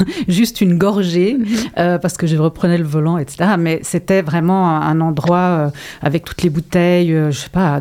[0.28, 1.46] juste une gorgée, mhm.
[1.78, 3.50] euh, parce que je reprenais le volant, etc.
[3.58, 5.70] Mais c'était vraiment un endroit euh,
[6.02, 7.80] avec toutes les bouteilles, euh, je sais pas,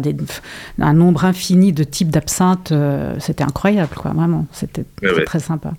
[0.79, 2.73] un nombre infini de types d'absinthe.
[3.19, 4.45] c'était incroyable, quoi, vraiment.
[4.51, 4.85] C'était
[5.25, 5.73] très sympa.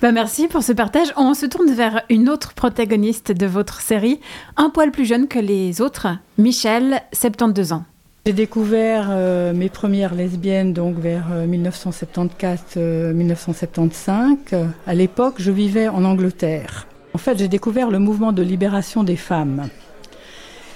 [0.00, 1.12] Bah merci pour ce partage.
[1.16, 4.20] On se tourne vers une autre protagoniste de votre série,
[4.56, 7.84] un poil plus jeune que les autres, Michel, 72 ans.
[8.24, 14.36] J'ai découvert euh, mes premières lesbiennes donc vers 1974-1975.
[14.52, 16.86] Euh, à l'époque, je vivais en Angleterre.
[17.14, 19.68] En fait, j'ai découvert le mouvement de libération des femmes.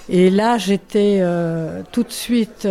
[0.09, 2.67] Et là, j'étais euh, tout de suite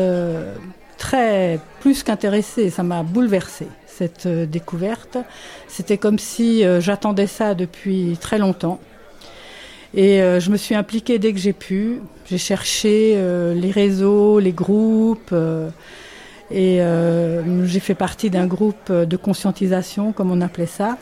[0.99, 2.69] très plus qu'intéressée.
[2.69, 5.17] Ça m'a bouleversée cette découverte.
[5.69, 8.79] C'était comme si j'attendais ça depuis très longtemps.
[9.97, 12.01] Et euh, je me suis impliquée dès que j'ai pu.
[12.29, 15.31] J'ai cherché euh, les réseaux, les groupes.
[15.33, 15.71] Euh,
[16.51, 16.79] et
[17.65, 20.97] j'ai fait partie d'un groupe de conscientisation, comme on appelait ça.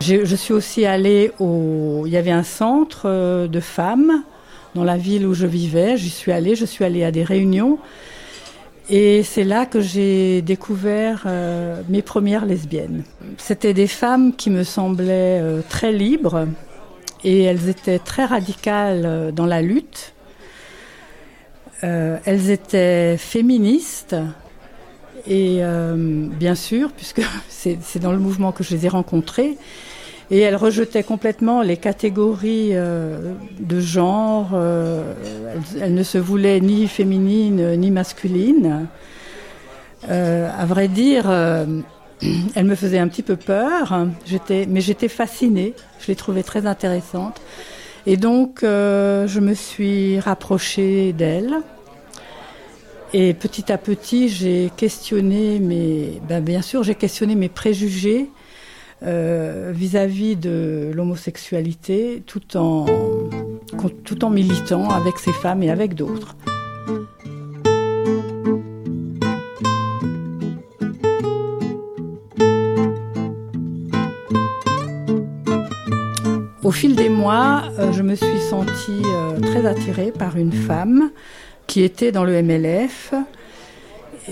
[0.00, 2.02] Je suis aussi allée au...
[2.04, 4.22] Il y avait un centre de femmes
[4.74, 5.96] dans la ville où je vivais.
[5.96, 6.56] J'y suis allée.
[6.56, 7.78] Je suis allée à des réunions.
[8.90, 11.26] Et c'est là que j'ai découvert
[11.88, 13.04] mes premières lesbiennes.
[13.38, 16.46] C'était des femmes qui me semblaient très libres
[17.24, 20.14] et elles étaient très radicales euh, dans la lutte.
[21.82, 24.14] elles étaient féministes
[25.26, 25.60] et
[26.38, 29.56] bien sûr, puisque c'est dans le mouvement que je les ai rencontrées,
[30.32, 34.52] et elle rejetait complètement les catégories euh, de genre.
[34.54, 35.12] Euh,
[35.78, 38.86] elle, ne se voulait ni féminine ni masculine.
[40.08, 41.30] Euh, à vrai dire,
[42.54, 44.06] elle me faisait un petit peu peur.
[44.68, 45.74] Mais j'étais fascinée.
[46.00, 47.40] Je l'ai trouvée très intéressante.
[48.06, 51.62] Et donc, je me suis rapprochée d'elle.
[53.14, 58.30] Et petit à petit, j'ai questionné mes, ben bien sûr, j'ai questionné mes préjugés
[59.02, 62.86] euh, vis-à-vis de l'homosexualité tout en
[64.30, 66.36] militant avec ces femmes et avec d'autres.
[76.72, 81.10] Au fil des mois, euh, je me suis sentie euh, très attirée par une femme
[81.66, 83.12] qui était dans le MLF,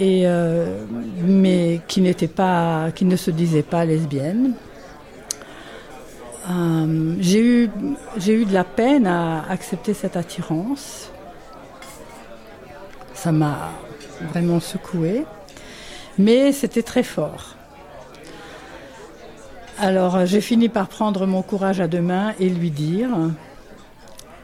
[0.01, 0.87] euh,
[1.23, 4.55] mais qui ne se disait pas lesbienne.
[7.21, 7.69] J'ai eu,
[8.47, 11.13] de la peine à accepter cette attirance.
[13.13, 13.71] Ça m'a
[14.33, 15.27] vraiment secoué,
[16.17, 17.57] mais c'était très fort.
[19.83, 23.09] Alors j'ai fini par prendre mon courage à deux mains et lui dire.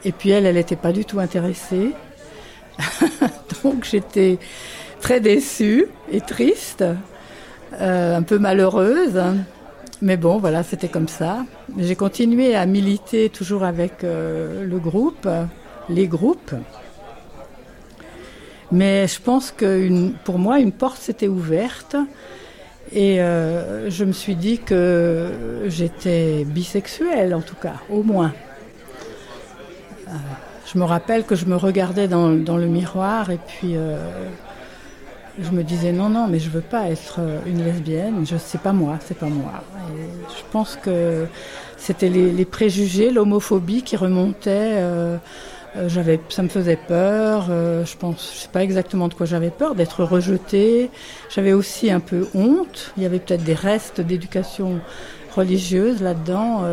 [0.03, 1.91] Et puis elle, elle n'était pas du tout intéressée.
[3.63, 4.39] Donc j'étais
[4.99, 6.83] très déçue et triste,
[7.79, 9.21] euh, un peu malheureuse.
[10.01, 11.45] Mais bon, voilà, c'était comme ça.
[11.77, 15.29] J'ai continué à militer toujours avec euh, le groupe,
[15.87, 16.55] les groupes.
[18.71, 21.95] Mais je pense que pour moi, une porte s'était ouverte.
[22.91, 28.33] Et euh, je me suis dit que j'étais bisexuelle, en tout cas, au moins.
[30.71, 33.75] je me rappelle que je me regardais dans, le miroir et puis
[35.39, 38.25] je me disais non, non, mais je veux pas être euh, une lesbienne.
[38.25, 39.63] Je sais pas moi, c'est pas moi.
[40.29, 41.27] je pense que
[41.77, 44.83] c'était les, préjugés, l'homophobie qui remontaient.
[45.75, 47.47] Euh, euh, j'avais, ça me faisait peur.
[47.47, 50.89] je pense, je sais pas exactement de quoi j'avais peur, d'être rejetée.
[51.29, 52.93] J'avais aussi un peu honte.
[52.97, 54.79] Il y avait peut-être des restes d'éducation
[55.35, 56.63] religieuse là-dedans.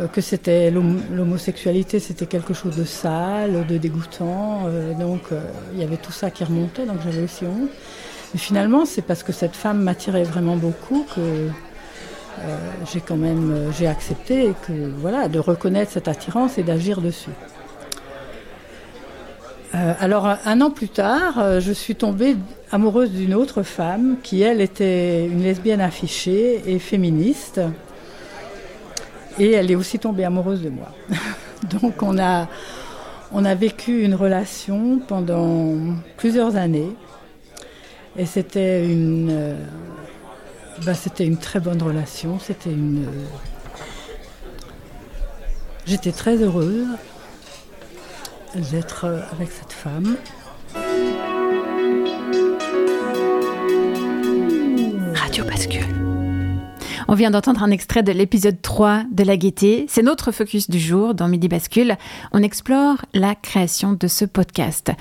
[0.00, 4.62] Euh, que c'était l'homosexualité, c'était quelque chose de sale, de dégoûtant.
[4.66, 5.40] Euh, donc euh,
[5.74, 7.68] il y avait tout ça qui remontait, donc j'avais aussi honte.
[8.32, 11.48] Mais finalement, c'est parce que cette femme m'attirait vraiment beaucoup que
[12.90, 17.30] j'ai quand même j'ai accepté que voilà de reconnaître cette attirance et d'agir dessus.
[19.72, 22.36] Alors un an plus tard, je suis tombée
[22.70, 27.60] amoureuse d'une autre femme qui elle était une lesbienne affichée et féministe.
[29.38, 30.88] Et elle est aussi tombée amoureuse de moi.
[31.70, 32.48] Donc on a,
[33.32, 35.74] on a vécu une relation pendant
[36.16, 36.94] plusieurs années.
[38.16, 39.54] Et c'était une, euh,
[40.84, 42.38] bah, une très bonne relation.
[42.38, 43.06] C'était une.
[45.86, 46.86] J'étais très heureuse
[48.54, 50.16] d'être avec cette femme.
[55.14, 55.86] Radio Bascule.
[57.08, 59.86] On vient d'entendre un extrait de l'épisode 3 de La Gaieté.
[59.88, 61.96] C'est notre focus du jour dans Midi Bascule.
[62.32, 64.92] On explore la création de ce podcast.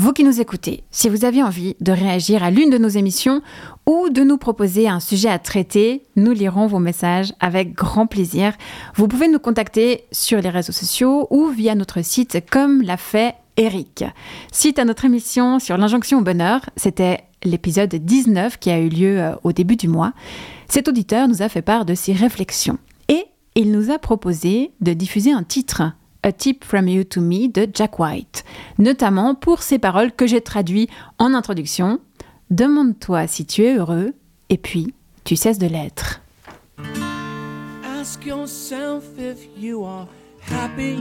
[0.00, 3.42] Vous qui nous écoutez, si vous avez envie de réagir à l'une de nos émissions
[3.84, 8.52] ou de nous proposer un sujet à traiter, nous lirons vos messages avec grand plaisir.
[8.94, 13.34] Vous pouvez nous contacter sur les réseaux sociaux ou via notre site comme l'a fait
[13.56, 14.04] Eric.
[14.52, 19.20] Suite à notre émission sur l'injonction au bonheur, c'était l'épisode 19 qui a eu lieu
[19.20, 20.12] euh, au début du mois.
[20.68, 23.24] Cet auditeur nous a fait part de ses réflexions et
[23.56, 25.82] il nous a proposé de diffuser un titre,
[26.28, 28.44] A Tip from You to Me de Jack White,
[28.76, 32.00] notamment pour ces paroles que j'ai traduites en introduction.
[32.50, 34.12] Demande-toi si tu es heureux
[34.50, 34.92] et puis
[35.24, 36.20] tu cesses de l'être.
[37.98, 40.06] Ask yourself if you are
[40.50, 40.98] happy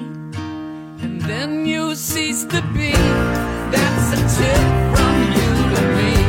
[1.04, 2.94] and then you cease to be.
[3.70, 6.28] That's a tip from you to me.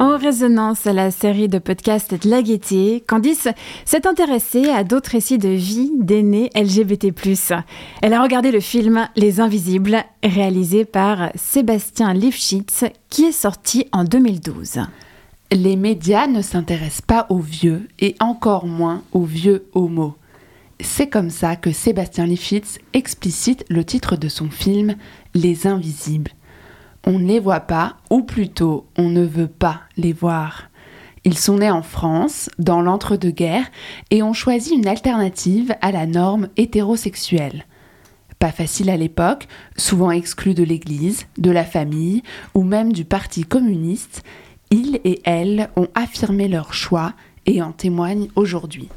[0.00, 3.48] En résonance à la série de podcasts de la Gaîté, Candice
[3.84, 7.12] s'est intéressée à d'autres récits de vie d'aînés LGBT+.
[8.00, 14.04] Elle a regardé le film Les Invisibles, réalisé par Sébastien Lifshitz, qui est sorti en
[14.04, 14.80] 2012.
[15.52, 20.14] Les médias ne s'intéressent pas aux vieux et encore moins aux vieux homos.
[20.80, 24.96] C'est comme ça que Sébastien Lifshitz explicite le titre de son film
[25.34, 26.30] Les Invisibles
[27.06, 30.70] on ne les voit pas, ou plutôt on ne veut pas les voir.
[31.24, 33.70] Ils sont nés en France, dans l'entre-deux-guerres,
[34.10, 37.66] et ont choisi une alternative à la norme hétérosexuelle.
[38.38, 42.22] Pas facile à l'époque, souvent exclus de l'Église, de la famille
[42.54, 44.22] ou même du Parti communiste,
[44.70, 47.12] ils et elles ont affirmé leur choix
[47.44, 48.88] et en témoignent aujourd'hui.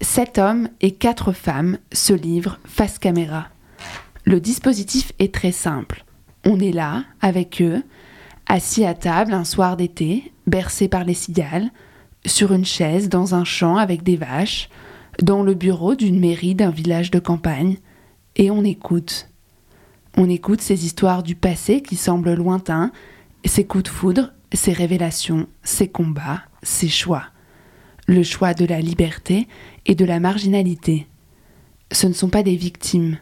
[0.00, 3.48] Sept hommes et quatre femmes se livrent face caméra.
[4.24, 6.04] Le dispositif est très simple.
[6.44, 7.82] On est là, avec eux,
[8.46, 11.70] assis à table un soir d'été, bercés par les cigales,
[12.26, 14.68] sur une chaise dans un champ avec des vaches,
[15.22, 17.76] dans le bureau d'une mairie d'un village de campagne,
[18.36, 19.28] et on écoute.
[20.16, 22.90] On écoute ces histoires du passé qui semblent lointains,
[23.44, 27.24] ces coups de foudre, ces révélations, ces combats, ces choix.
[28.06, 29.46] Le choix de la liberté
[29.86, 31.06] et de la marginalité.
[31.92, 33.18] Ce ne sont pas des victimes.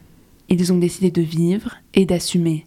[0.47, 2.65] Ils ont décidé de vivre et d'assumer.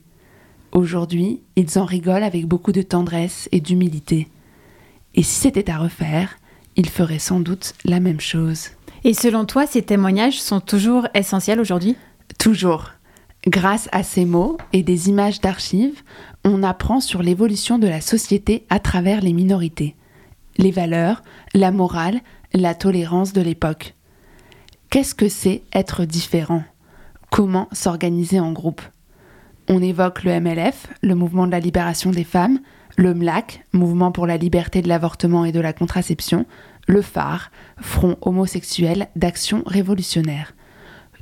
[0.73, 4.29] Aujourd'hui, ils en rigolent avec beaucoup de tendresse et d'humilité.
[5.15, 6.39] Et si c'était à refaire,
[6.77, 8.71] ils feraient sans doute la même chose.
[9.05, 11.97] Et selon toi, ces témoignages sont toujours essentiels aujourd'hui?
[12.39, 12.91] Toujours.
[13.47, 16.03] Grâce à ces mots et des images d'archives,
[16.45, 19.97] on apprend sur l'évolution de la société à travers les minorités,
[20.57, 22.21] les valeurs, la morale,
[22.55, 23.95] la tolérance de l'époque.
[24.89, 26.65] Qu'est-ce que c'est être différent?
[27.31, 28.83] Comment s'organiser en groupe?
[29.69, 32.61] On évoque le MLF, le mouvement de la libération des femmes,
[32.97, 36.47] le MLAC, mouvement pour la liberté de l'avortement et de la contraception,
[36.87, 40.55] le phare, front homosexuel d'action révolutionnaire.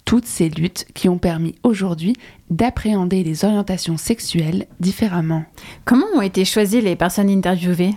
[0.05, 2.15] Toutes ces luttes qui ont permis aujourd'hui
[2.49, 5.45] d'appréhender les orientations sexuelles différemment.
[5.85, 7.95] Comment ont été choisies les personnes interviewées?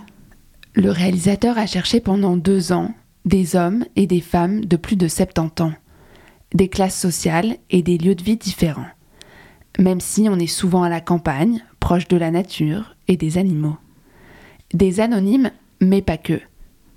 [0.74, 2.92] Le réalisateur a cherché pendant deux ans
[3.24, 5.72] des hommes et des femmes de plus de 70 ans,
[6.52, 8.86] des classes sociales et des lieux de vie différents
[9.78, 13.76] même si on est souvent à la campagne, proche de la nature et des animaux.
[14.72, 16.40] Des anonymes, mais pas que.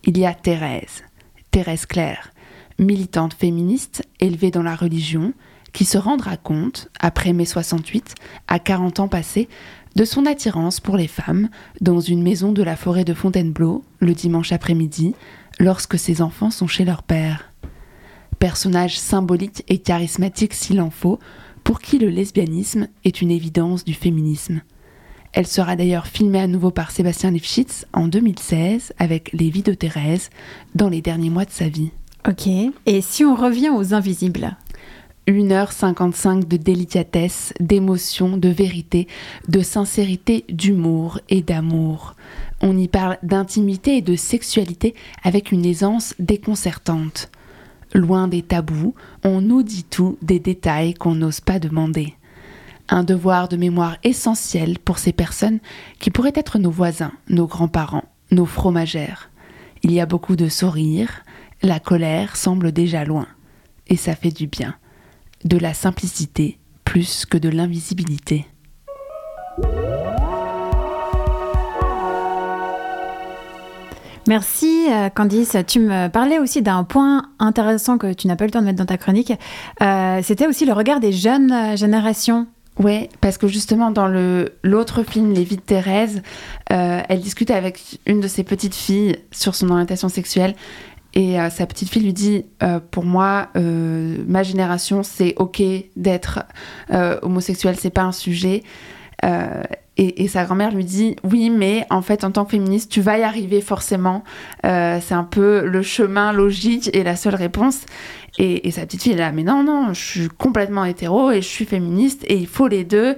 [0.05, 1.03] Il y a Thérèse,
[1.51, 2.31] Thérèse Claire,
[2.79, 5.33] militante féministe élevée dans la religion,
[5.73, 8.15] qui se rendra compte, après mai 68,
[8.47, 9.49] à 40 ans passés,
[9.95, 11.49] de son attirance pour les femmes
[11.81, 15.15] dans une maison de la forêt de Fontainebleau le dimanche après-midi,
[15.59, 17.51] lorsque ses enfants sont chez leur père.
[18.39, 21.19] Personnage symbolique et charismatique s'il en faut,
[21.67, 24.61] pour qui le lesbianisme est une évidence du féminisme.
[25.33, 29.73] Elle sera d'ailleurs filmée à nouveau par Sébastien Lifshitz en 2016 avec Les vies de
[29.73, 30.29] Thérèse
[30.75, 31.91] dans les derniers mois de sa vie.
[32.25, 32.47] Ok,
[32.85, 34.55] et si on revient aux invisibles?
[35.27, 39.09] 1h55 de délicatesse, d'émotion, de vérité,
[39.49, 42.15] de sincérité, d'humour et d'amour.
[42.61, 47.29] On y parle d'intimité et de sexualité avec une aisance déconcertante.
[47.97, 52.13] Loin des tabous, on nous dit tout des détails qu'on n'ose pas demander.
[52.89, 55.57] Un devoir de mémoire essentiel pour ces personnes
[55.97, 59.31] qui pourraient être nos voisins, nos grands-parents, nos fromagères.
[59.81, 61.23] Il y a beaucoup de sourires,
[61.63, 63.25] la colère semble déjà loin,
[63.87, 64.75] et ça fait du bien.
[65.43, 68.45] De la simplicité plus que de l'invisibilité.
[74.27, 75.55] Merci euh, Candice.
[75.67, 78.65] Tu me parlais aussi d'un point intéressant que tu n'as pas eu le temps de
[78.65, 79.31] mettre dans ta chronique.
[79.81, 82.45] Euh, c'était aussi le regard des jeunes euh, générations.
[82.77, 84.07] Oui, parce que justement dans
[84.63, 86.21] l'autre film, Les vies de Thérèse,
[86.69, 90.53] elle discute avec une de ses petites filles sur son orientation sexuelle.
[91.15, 92.45] Et sa petite fille lui dit
[92.91, 95.59] Pour moi, ma génération, c'est OK
[95.95, 96.43] d'être
[97.23, 98.61] homosexuel, c'est pas un sujet.
[99.99, 103.17] Et, sa grand-mère lui dit oui, mais en fait, en tant que féministe, tu vas
[103.17, 104.23] y arriver forcément.
[104.65, 107.81] Euh, c'est un peu le chemin logique et la seule réponse.
[108.37, 111.41] Et, et sa petite fille est là, mais non, non, je suis complètement hétéro et
[111.41, 113.15] je suis féministe et il faut les deux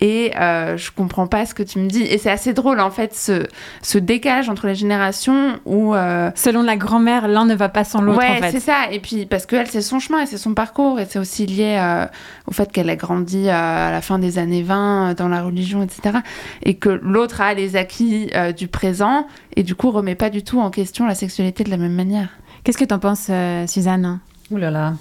[0.00, 2.02] et euh, je comprends pas ce que tu me dis.
[2.02, 3.46] Et c'est assez drôle en fait ce,
[3.82, 8.00] ce décalage entre les générations où euh, selon la grand-mère l'un ne va pas sans
[8.00, 8.18] l'autre.
[8.18, 8.52] Ouais, en fait.
[8.52, 8.90] c'est ça.
[8.90, 11.46] Et puis parce que elle c'est son chemin et c'est son parcours et c'est aussi
[11.46, 12.06] lié euh,
[12.46, 15.82] au fait qu'elle a grandi euh, à la fin des années 20 dans la religion,
[15.82, 16.18] etc.
[16.62, 20.60] Et que l'autre a les acquis du présent et du coup remet pas du tout
[20.60, 22.28] en question la sexualité de la même manière.
[22.64, 23.30] Qu'est-ce que tu en penses,
[23.66, 24.20] Suzanne?
[24.52, 24.94] Oh là là,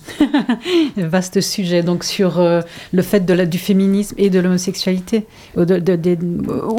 [0.98, 1.82] vaste sujet.
[1.82, 2.62] Donc sur euh,
[2.94, 5.26] le fait de la, du féminisme et de l'homosexualité.
[5.58, 6.18] De,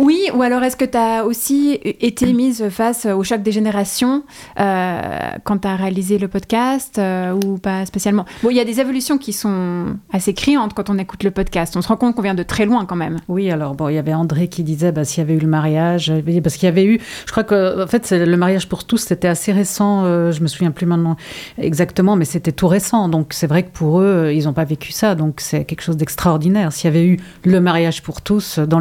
[0.00, 4.22] Oui, ou alors est-ce que tu as aussi été mise face au choc des générations
[4.60, 5.00] euh,
[5.42, 8.24] quand tu as réalisé le podcast euh, ou pas spécialement?
[8.44, 11.74] Bon, il y a des évolutions qui sont assez criantes quand on écoute le podcast.
[11.76, 13.16] On se rend compte qu'on vient de très loin quand même.
[13.26, 15.48] Oui, alors bon, il y avait André qui disait bah, s'il y avait eu le
[15.48, 16.12] mariage,
[16.44, 19.26] parce qu'il y avait eu, je crois que en fait le mariage pour tous c'était
[19.26, 20.04] assez récent.
[20.30, 21.16] je me souviens plus maintenant
[21.58, 23.08] exactement, mais c'était tout récent.
[23.08, 25.14] Donc c'est vrai que pour eux, euh, ils n'ont pas vécu ça.
[25.14, 26.74] Donc c'est quelque chose d'extraordinaire.
[26.74, 28.80] S'il y avait eu le mariage pour tous, dans,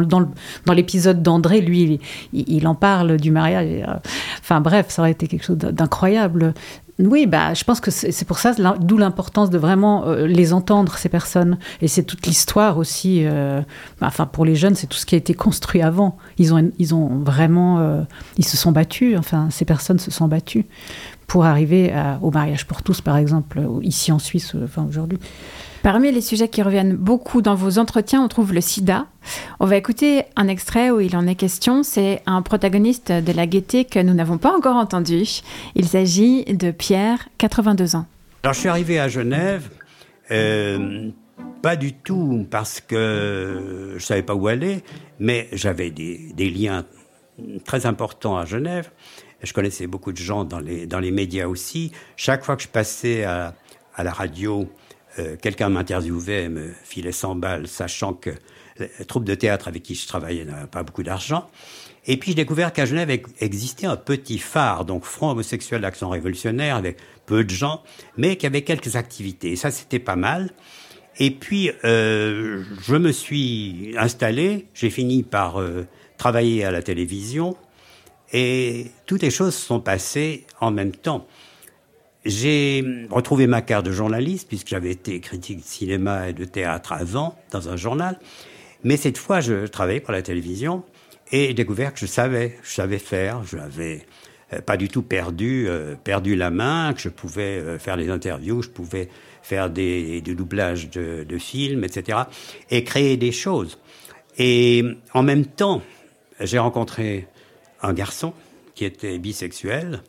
[0.74, 1.98] l'épisode d'André, lui,
[2.34, 3.66] il, en parle du mariage.
[3.88, 3.94] Euh,
[4.40, 6.52] enfin bref, ça aurait été quelque chose d'incroyable.
[6.98, 10.98] Oui, bah, je pense que c'est pour ça, d'où l'importance de vraiment euh, les entendre,
[10.98, 11.56] ces personnes.
[11.80, 13.24] Et c'est toute l'histoire aussi.
[13.24, 16.18] Bah, enfin, pour les jeunes, c'est tout ce qui a été construit avant.
[16.36, 18.04] Ils ont, ils ont vraiment.
[18.36, 20.66] ils se sont battus, enfin, ces personnes se sont battues
[21.30, 25.16] pour arriver au mariage pour tous, par exemple, ici en Suisse, euh, enfin aujourd'hui.
[25.80, 29.06] Parmi les sujets qui reviennent beaucoup dans vos entretiens, on trouve le sida.
[29.60, 31.84] On va écouter un extrait où il en est question.
[31.84, 35.22] C'est un protagoniste de la gaieté que nous n'avons pas encore entendu.
[35.76, 38.06] Il s'agit de Pierre, 82 ans.
[38.42, 39.70] Alors je suis arrivé à Genève,
[40.32, 41.10] euh,
[41.62, 44.82] pas du tout parce que je savais pas où aller,
[45.20, 46.84] mais j'avais des, des liens
[47.64, 48.90] très importants à Genève.
[49.42, 51.92] Je connaissais beaucoup de gens dans les, dans les médias aussi.
[52.16, 53.54] Chaque fois que je passais à,
[53.94, 54.68] à la radio,
[55.18, 58.30] euh, quelqu'un m'interviewait, me filait 100 balles, sachant que
[58.78, 61.48] la troupe de théâtre avec qui je travaillais n'avait pas beaucoup d'argent.
[62.06, 63.10] Et puis j'ai découvert qu'à Genève
[63.40, 67.82] existait un petit phare, donc Front homosexuel d'action révolutionnaire, avec peu de gens,
[68.16, 69.52] mais qui avait quelques activités.
[69.52, 70.50] Et ça, c'était pas mal.
[71.18, 75.86] Et puis, euh, je me suis installé, j'ai fini par euh,
[76.16, 77.56] travailler à la télévision,
[78.32, 81.26] et toutes les choses sont passées en même temps.
[82.24, 86.92] J'ai retrouvé ma carte de journaliste, puisque j'avais été critique de cinéma et de théâtre
[86.92, 88.18] avant, dans un journal.
[88.84, 90.84] Mais cette fois, je travaillais pour la télévision
[91.32, 94.06] et j'ai découvert que je savais, je savais faire, je n'avais
[94.52, 98.10] euh, pas du tout perdu, euh, perdu la main, que je pouvais euh, faire des
[98.10, 99.08] interviews, je pouvais
[99.42, 102.18] faire des, doublages de, de, films, etc.
[102.70, 103.78] et créer des choses.
[104.38, 105.82] Et en même temps,
[106.40, 107.26] j'ai rencontré
[107.82, 108.34] un garçon
[108.74, 110.02] qui était bisexuel,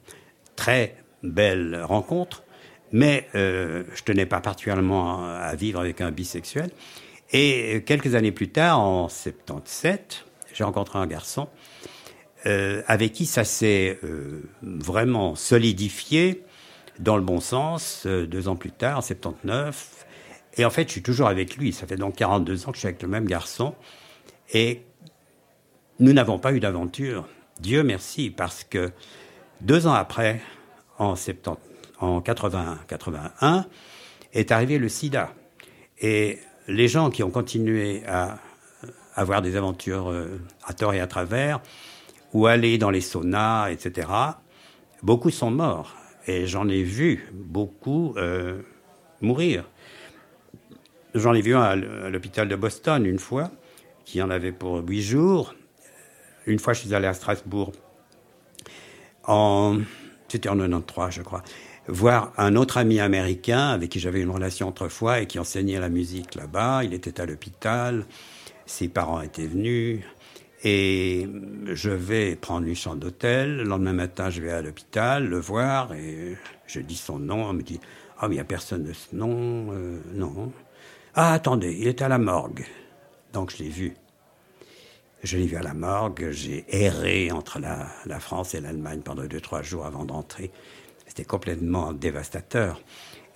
[0.55, 2.43] très belle rencontre,
[2.91, 6.69] mais euh, je tenais pas particulièrement à vivre avec un bisexuel.
[7.32, 11.47] Et quelques années plus tard, en 77, j'ai rencontré un garçon
[12.47, 16.43] euh, avec qui ça s'est euh, vraiment solidifié
[16.97, 20.05] dans le bon sens, euh, deux ans plus tard, en 79.
[20.57, 21.72] Et en fait, je suis toujours avec lui.
[21.72, 23.76] Ça fait donc 42 ans que je suis avec le même garçon.
[24.53, 24.82] Et
[25.99, 27.28] nous n'avons pas eu d'aventure
[27.62, 28.91] Dieu merci, parce que
[29.62, 30.41] deux ans après,
[30.97, 31.59] en, 70,
[31.99, 33.68] en 80, 81,
[34.34, 35.32] est arrivé le sida.
[35.99, 38.39] Et les gens qui ont continué à
[39.14, 41.62] avoir des aventures euh, à tort et à travers,
[42.34, 44.07] ou aller dans les saunas, etc.,
[45.03, 45.95] beaucoup sont morts.
[46.26, 48.64] Et j'en ai vu beaucoup euh,
[49.22, 49.70] mourir.
[51.14, 53.51] J'en ai vu un à l'hôpital de Boston une fois,
[54.03, 55.53] qui en avait pour huit jours,
[56.46, 57.72] une fois, je suis allé à Strasbourg,
[60.28, 61.44] c'était en 93, je crois,
[61.88, 65.89] voir un autre ami américain avec qui j'avais une relation autrefois et qui enseignait la
[65.89, 66.84] musique là-bas.
[66.84, 68.06] Il était à l'hôpital,
[68.66, 70.02] ses parents étaient venus.
[70.64, 71.28] Et
[71.66, 73.58] je vais prendre une chambre d'hôtel.
[73.58, 76.38] Le lendemain matin, je vais à l'hôpital le voir et
[76.68, 77.46] je dis son nom.
[77.46, 77.80] On me dit
[78.20, 79.74] Ah, mais il n'y a personne de ce nom.
[79.74, 80.52] Euh, non.
[81.16, 82.64] Ah, attendez, il est à la morgue.
[83.34, 83.96] Donc je l'ai vu.
[85.24, 89.39] Je l'ai vu à la morgue, j'ai erré entre la, France et l'Allemagne pendant deux,
[89.39, 90.51] trois jours avant d'entrer.
[91.05, 92.82] C'était complètement dévastateur.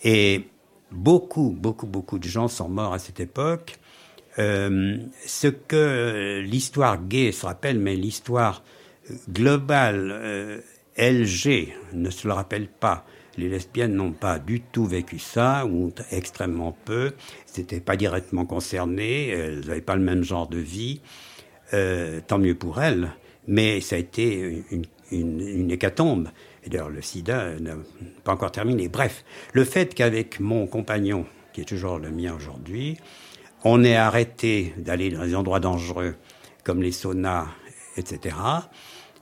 [0.03, 0.47] Et
[0.91, 3.77] beaucoup, beaucoup, beaucoup de gens sont morts à cette époque.
[4.39, 8.63] Euh, ce que l'histoire gay se rappelle, mais l'histoire
[9.29, 10.61] globale euh,
[10.97, 13.05] LG ne se le rappelle pas.
[13.37, 17.13] Les lesbiennes n'ont pas du tout vécu ça, ou extrêmement peu.
[17.45, 21.01] C'était pas directement concernées, elles n'avaient pas le même genre de vie.
[21.75, 23.11] Euh, tant mieux pour elle,
[23.47, 24.63] mais ça a été
[25.11, 26.29] une, hécatombe.
[26.63, 27.75] Et d'ailleurs, le sida n'a
[28.23, 28.87] pas encore terminé.
[28.87, 32.97] Bref, le fait qu'avec mon compagnon, qui est toujours le mien aujourd'hui,
[33.65, 36.15] on ait arrêté d'aller dans des endroits dangereux
[36.63, 37.47] comme les saunas,
[37.97, 38.37] etc.,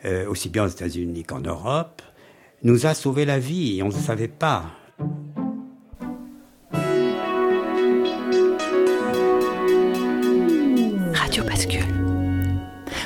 [0.05, 2.03] euh, aussi bien aux États-Unis qu'en Europe,
[2.61, 4.65] nous a sauvé la vie on ne savait pas.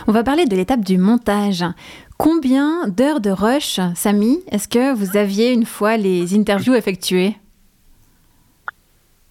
[0.10, 1.66] On va parler de l'étape du montage.
[2.18, 7.36] Combien d'heures de rush, Samy, est-ce que vous aviez une fois les interviews effectuées?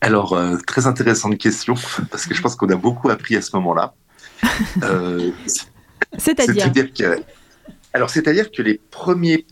[0.02, 1.74] Alors, euh, très intéressante question,
[2.10, 3.94] parce que je pense qu'on a beaucoup appris à ce moment-là.
[4.82, 5.32] Euh,
[6.18, 7.22] c'est-à-dire que,
[7.94, 9.46] Alors, c'est-à-dire que les premiers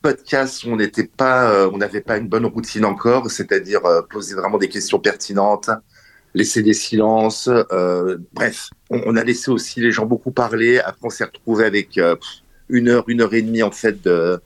[0.00, 4.34] podcasts où on n'était pas, euh, on n'avait pas une bonne routine encore, c'est-à-dire poser
[4.34, 5.68] vraiment des questions pertinentes,
[6.34, 7.48] laisser des silences,
[8.32, 10.78] bref, on, a laissé aussi les gens beaucoup parler.
[10.78, 11.98] Après, on s'est retrouvé avec
[12.68, 14.40] une heure, une heure et demie en fait de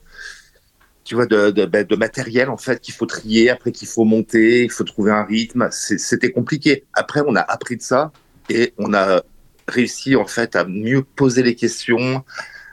[1.04, 4.04] tu vois, de, de, ben, de matériel en fait qu'il faut trier, après qu'il faut
[4.04, 5.68] monter, il faut trouver un rythme.
[5.70, 6.84] C'était compliqué.
[6.94, 8.10] Après, on a appris de ça
[8.48, 9.22] et on a
[9.68, 12.24] réussi en fait à mieux poser les questions,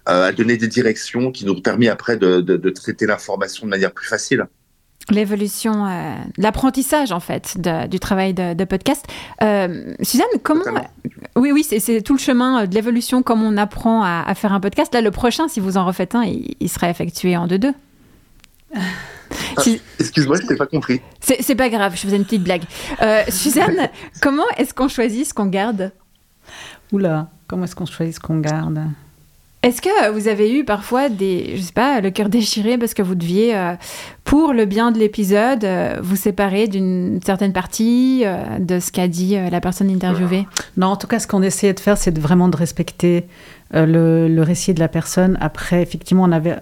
[0.10, 3.70] euh, à donner des directions qui nous ont permis après de, de traiter l'information de
[3.70, 4.48] manière plus facile.
[5.10, 7.58] L'évolution, euh, l'apprentissage en fait
[7.90, 9.06] du travail de, podcast.
[9.42, 10.64] Euh, Suzanne, comment
[11.36, 14.94] Oui, oui, c'est tout le chemin de l'évolution, comme on apprend à, faire un podcast.
[14.94, 17.74] Là, le prochain, si vous en refaites un, il, il sera effectué en deux-deux.
[18.76, 18.80] Ah,
[20.00, 21.02] excuse-moi, je t'ai pas compris.
[21.20, 22.64] C'est pas grave, je faisais une petite blague.
[23.02, 23.90] Euh, Suzanne,
[24.22, 25.92] comment est-ce qu'on choisit ce qu'on garde?
[26.92, 28.80] Oula, comment est-ce qu'on choisit ce qu'on garde?
[29.64, 33.02] Est-ce que vous avez eu parfois des, je sais pas, le cœur déchiré parce que
[33.02, 33.76] vous deviez, euh,
[34.24, 38.24] pour le bien de l'épisode, euh, vous séparer d'une certaine partie
[38.60, 40.48] de ce qu'a dit la personne interviewée?
[40.78, 43.26] Non, en tout cas, ce qu'on essayait de faire, c'est vraiment de respecter
[43.76, 45.38] euh, le, récit de la personne.
[45.40, 46.58] Après, effectivement, on avait,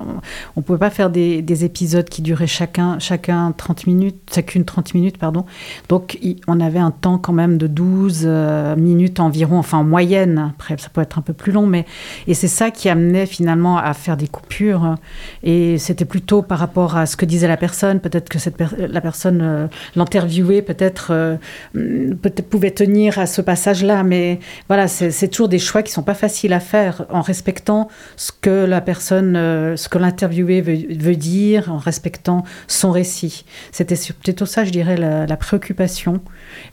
[0.56, 5.18] on, pouvait pas faire des, épisodes qui duraient chacun, chacun 30 minutes, chacune 30 minutes,
[5.18, 5.46] pardon.
[5.88, 10.52] Donc, on avait un temps quand même de 12 euh, minutes environ, enfin en moyenne.
[10.56, 11.86] Après, ça peut être un peu plus long, mais
[12.28, 14.96] et c'est ça qui amenait finalement à faire des coupures.
[15.44, 18.00] Et c'était plutôt par rapport à ce que disait la personne.
[18.00, 21.38] Peut-être que cette la personne euh, l'interviewait, peut-être
[21.74, 26.14] peut-être pouvait tenir à ce passage-là, mais voilà, c'est toujours des choix qui sont pas
[26.14, 31.72] faciles à faire en respectant ce que la personne, euh, ce que l'interviewé veut, dire,
[31.72, 33.46] en respectant son récit.
[33.72, 36.22] C'était plutôt ça, je dirais, la, préoccupation.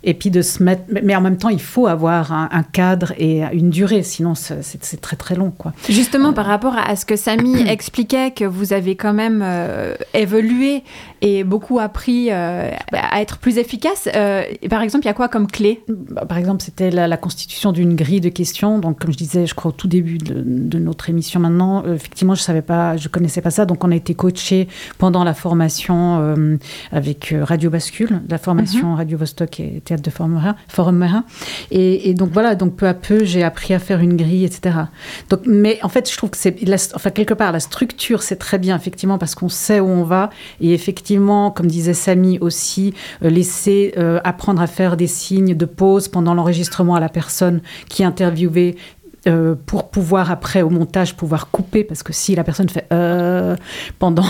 [0.02, 0.82] Et puis de se mettre.
[1.02, 5.16] Mais en même temps, il faut avoir un, cadre et une durée, sinon c'est très
[5.16, 5.50] très long.
[5.50, 5.72] Quoi.
[5.88, 10.82] Justement, par rapport à ce que Samy expliquait, que vous avez quand même euh, évolué
[11.22, 14.08] et beaucoup appris euh, à être plus efficace.
[14.68, 15.82] par exemple, il y a quoi comme clé?
[15.88, 18.78] Bah, Par exemple, c'était la, la constitution d'une grille de questions.
[18.78, 22.34] Donc, comme je disais, je crois au tout début de, notre émission maintenant, euh, effectivement,
[22.34, 26.20] je savais pas, je connaissais pas ça, donc on a été coaché pendant la formation
[26.20, 26.56] euh,
[26.92, 28.94] avec euh, Radio Bascule, la formation mhm.
[28.96, 31.24] Radio Vostok et Théâtre de Forum Marin.
[31.70, 34.76] Et, donc voilà, donc peu à peu, j'ai appris à faire une grille, etc.
[35.30, 36.56] Donc, mais en fait, je trouve que c'est,
[36.94, 40.30] enfin quelque part, la structure, c'est très bien, effectivement, parce qu'on sait où on va,
[40.60, 43.94] et effectivement, comme disait Samy aussi, laisser
[44.24, 48.76] apprendre à faire des signes de pause pendant l'enregistrement à la personne qui est interviewée
[49.26, 53.56] euh, pour pouvoir après au montage pouvoir couper parce que si la personne fait euh,
[53.98, 54.26] pendant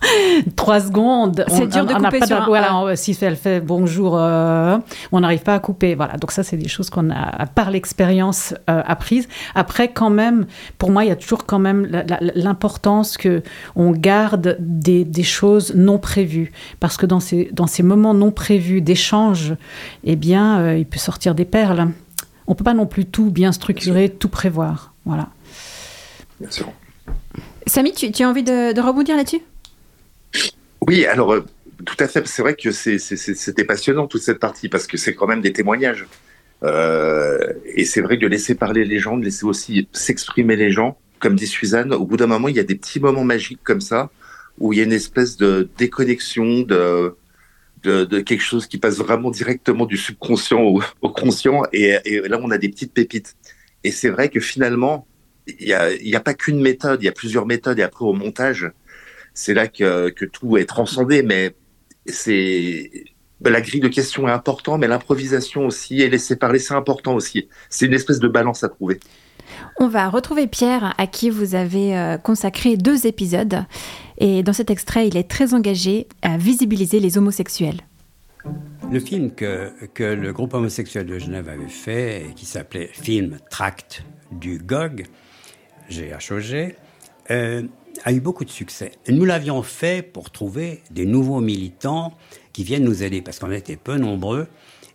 [0.56, 4.78] trois secondes, c'est dur de couper sur voilà, si elle fait bonjour, euh,
[5.12, 5.94] on n'arrive pas à couper.
[5.94, 9.28] Voilà, donc ça c'est des choses qu'on a par l'expérience apprises.
[9.54, 10.46] Après quand même,
[10.78, 11.86] pour moi il y a toujours quand même
[12.34, 13.42] l'importance que
[13.76, 18.30] on garde des, des, choses non prévues parce que dans ces dans ces moments non
[18.30, 19.56] prévus d'échange,
[20.04, 21.88] eh bien il peut sortir des perles
[22.48, 24.94] on peut pas non plus tout bien structurer, tout prévoir.
[25.04, 25.28] Voilà.
[26.40, 26.72] Bien sûr.
[27.66, 29.42] Samy, tu, as envie de, rebondir là-dessus?
[30.86, 31.44] Oui, alors euh,
[31.84, 32.26] tout à fait.
[32.26, 36.06] C'est vrai que c'était passionnant toute cette partie parce que c'est quand même des témoignages.
[36.64, 40.72] Euh, et c'est vrai que de laisser parler les gens, de laisser aussi s'exprimer les
[40.72, 43.60] gens, comme dit Suzanne, au bout d'un moment, il y a des petits moments magiques
[43.62, 44.10] comme ça
[44.58, 47.14] où il y a une espèce de déconnexion, de,
[47.82, 51.62] de, quelque chose qui passe vraiment directement du subconscient au, conscient.
[51.72, 53.36] Et, là, on a des petites pépites.
[53.84, 55.06] Et c'est vrai que finalement,
[55.46, 57.78] il n'y a, y a pas qu'une méthode, il y a plusieurs méthodes.
[57.78, 58.70] Et après, au montage,
[59.34, 61.22] c'est là que, que tout est transcendé.
[61.22, 61.54] Mais
[62.06, 62.90] c'est
[63.40, 67.14] ben, la grille de questions est importante, mais l'improvisation aussi et laisser parler, c'est important
[67.14, 67.48] aussi.
[67.70, 68.98] C'est une espèce de balance à trouver.
[69.78, 73.64] On va retrouver Pierre, à qui vous avez euh, consacré deux épisodes.
[74.18, 77.80] Et dans cet extrait, il est très engagé à visibiliser les homosexuels.
[78.90, 84.04] Le film que, que le groupe homosexuel de Genève avait fait, qui s'appelait Film Tract
[84.32, 85.04] du GOG,
[85.90, 86.74] GHOG,
[87.30, 87.62] euh,
[88.04, 88.92] a eu beaucoup de succès.
[89.08, 92.12] Nous l'avions fait pour trouver des nouveaux militants
[92.52, 94.48] qui viennent nous aider, parce qu'on était peu nombreux,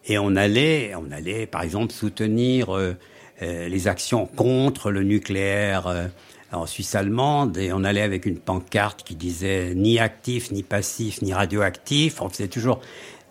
[0.05, 2.93] et on allait, on allait par exemple soutenir euh,
[3.41, 6.07] euh, les actions contre le nucléaire euh,
[6.53, 11.21] en Suisse allemande et on allait avec une pancarte qui disait ni actif, ni passif,
[11.21, 12.21] ni radioactif.
[12.21, 12.79] On faisait toujours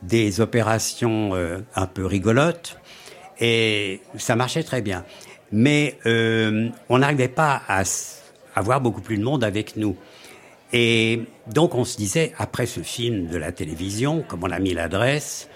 [0.02, 2.78] des opérations euh, un peu rigolotes
[3.40, 5.04] et ça marchait très bien.
[5.50, 5.98] Mais
[6.88, 7.82] on n'arrivait pas à
[8.54, 9.96] avoir beaucoup plus de monde avec nous.
[10.72, 14.72] Et donc on se disait, après ce film de la télévision, comme on a mis
[14.72, 15.48] l'adresse,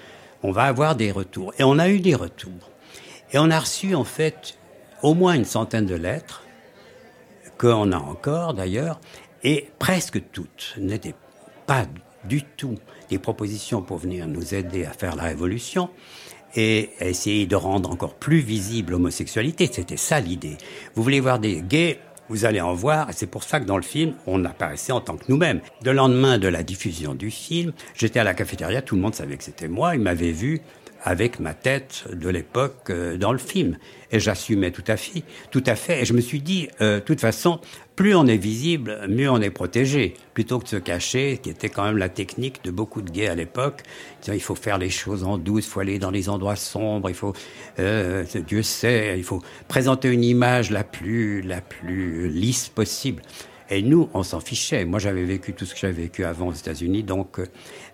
[0.42, 1.54] on va avoir des retours.
[1.58, 2.70] Et on a eu des retours.
[3.32, 4.58] Et on a reçu en fait
[5.02, 6.42] au moins une centaine de lettres,
[7.58, 9.00] qu'on a encore d'ailleurs,
[9.42, 11.14] et presque toutes n'étaient
[11.66, 11.86] pas
[12.24, 12.76] du tout
[13.10, 15.90] des propositions pour venir nous aider à faire la révolution
[16.54, 19.68] et essayer de rendre encore plus visible l'homosexualité.
[19.70, 20.56] C'était ça l'idée.
[20.94, 23.76] Vous voulez voir des gays vous allez en voir, et c'est pour ça que dans
[23.76, 25.60] le film, on apparaissait en tant que nous-mêmes.
[25.84, 29.36] Le lendemain de la diffusion du film, j'étais à la cafétéria, tout le monde savait
[29.36, 30.60] que c'était moi, il m'avait vu
[31.06, 33.78] avec ma tête de l'époque euh, dans le film.
[34.10, 36.02] Et j'assumais tout à fait, tout à fait.
[36.02, 37.60] Et je me suis dit, euh, de toute façon,
[37.94, 41.68] plus on est visible, mieux on est protégé, plutôt que de se cacher, qui était
[41.68, 43.82] quand même la technique de beaucoup de gays à l'époque.
[44.26, 47.14] Il faut faire les choses en douce, il faut aller dans les endroits sombres, il
[47.14, 47.34] faut,
[47.78, 53.22] euh, Dieu sait, il faut présenter une image la plus, la plus lisse possible.
[53.70, 54.84] Et nous, on s'en fichait.
[54.84, 57.40] Moi, j'avais vécu tout ce que j'avais vécu avant aux États-Unis, donc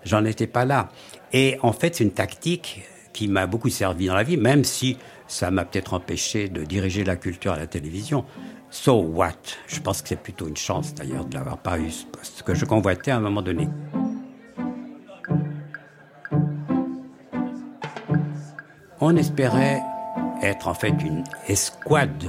[0.04, 0.90] j'en étais pas là.
[1.34, 2.82] Et en fait, c'est une tactique
[3.12, 4.96] qui m'a beaucoup servi dans la vie, même si
[5.26, 8.24] ça m'a peut-être empêché de diriger la culture à la télévision.
[8.70, 9.32] So what?
[9.66, 12.54] Je pense que c'est plutôt une chance d'ailleurs de l'avoir pas eu, ce poste que
[12.54, 13.68] je convoitais à un moment donné.
[19.00, 19.80] On espérait
[20.42, 22.24] être en fait une escouade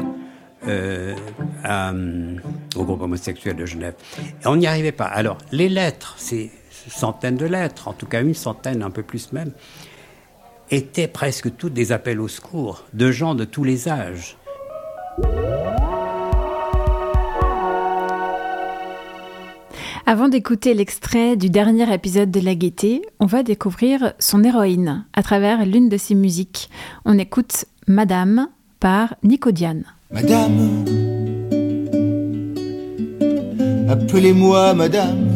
[0.67, 1.15] euh,
[2.75, 3.95] au groupe homosexuel de Genève.
[4.19, 5.05] Et on n'y arrivait pas.
[5.05, 6.51] Alors, les lettres, ces
[6.88, 9.51] centaines de lettres, en tout cas une centaine, un peu plus même,
[10.72, 14.38] étaient presque toutes des appels au secours de gens de tous les âges.
[20.05, 25.24] Avant d'écouter l'extrait du dernier épisode de La Gaîté, on va découvrir son héroïne à
[25.24, 26.70] travers l'une de ses musiques.
[27.05, 28.49] On écoute Madame
[28.82, 29.86] par Nico Diane.
[30.11, 30.86] Madame,
[33.89, 35.30] appelez-moi Madame,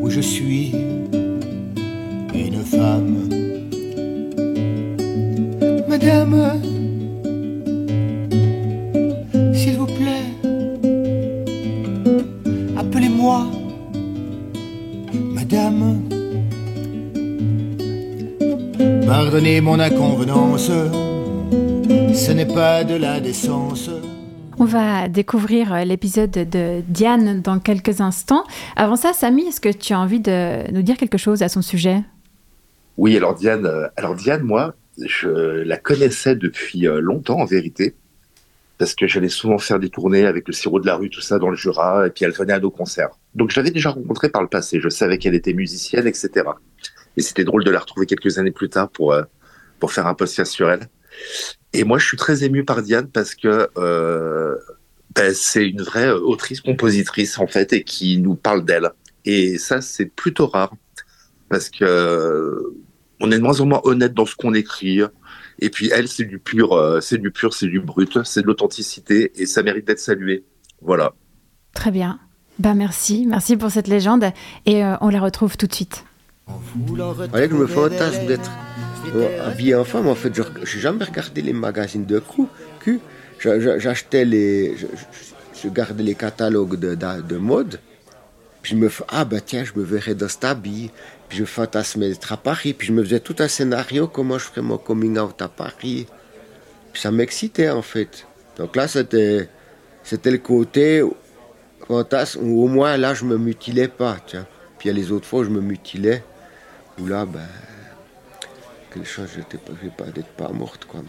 [0.00, 0.72] où je suis
[2.34, 3.05] une femme.
[6.06, 6.62] Madame,
[9.52, 10.30] s'il vous plaît,
[12.78, 13.44] appelez-moi
[15.12, 16.02] Madame.
[19.04, 23.90] Pardonnez mon inconvenance, ce n'est pas de la décence.
[24.60, 28.44] On va découvrir l'épisode de Diane dans quelques instants.
[28.76, 31.62] Avant ça, Samy, est-ce que tu as envie de nous dire quelque chose à son
[31.62, 32.04] sujet?
[32.96, 37.94] Oui, alors Diane, euh, alors Diane, moi, je la connaissais depuis euh, longtemps en vérité,
[38.78, 41.38] parce que j'allais souvent faire des tournées avec le sirop de la rue, tout ça,
[41.38, 43.10] dans le Jura, et puis elle venait à nos concerts.
[43.34, 46.30] Donc je l'avais déjà rencontrée par le passé, je savais qu'elle était musicienne, etc.
[47.16, 49.22] Et c'était drôle de la retrouver quelques années plus tard pour, euh,
[49.78, 50.88] pour faire un podcast sur elle.
[51.72, 54.56] Et moi, je suis très ému par Diane parce que euh,
[55.14, 58.90] ben, c'est une vraie autrice-compositrice, en fait, et qui nous parle d'elle.
[59.24, 60.74] Et ça, c'est plutôt rare,
[61.48, 62.74] parce que
[63.20, 65.00] on est de moins en moins honnête dans ce qu'on écrit.
[65.58, 68.46] Et puis elle, c'est du pur, euh, c'est du pur, c'est du brut, c'est de
[68.46, 70.44] l'authenticité et ça mérite d'être salué.
[70.82, 71.14] Voilà.
[71.72, 72.18] Très bien.
[72.58, 74.30] Ben merci, merci pour cette légende
[74.64, 76.04] et euh, on la retrouve tout de suite.
[76.46, 78.50] Voyez que je me fantasme d'être
[79.14, 80.06] euh, habillé en femme.
[80.06, 82.44] En fait, je n'ai jamais regardé les magazines de cul.
[82.80, 83.00] cul.
[83.40, 84.86] J'achetais les, je,
[85.62, 87.80] je, gardais les catalogues de, de, de mode.
[88.62, 90.90] Puis je me fais, ah ben tiens, je me verrais dans cet habit.
[91.28, 92.72] Puis je fantasmais d'être à Paris.
[92.74, 96.06] Puis je me faisais tout un scénario, comment je ferais mon coming out à Paris.
[96.92, 98.26] Puis ça m'excitait en fait.
[98.56, 99.48] Donc là, c'était,
[100.02, 101.02] c'était le côté
[101.86, 104.16] fantasme où au moins là, je me mutilais pas.
[104.26, 104.46] Tiens.
[104.78, 106.22] Puis il y a les autres fois où je me mutilais,
[106.98, 107.40] où là, ben,
[108.92, 111.00] quelque chose, j'étais pas, pas d'être pas morte quoi.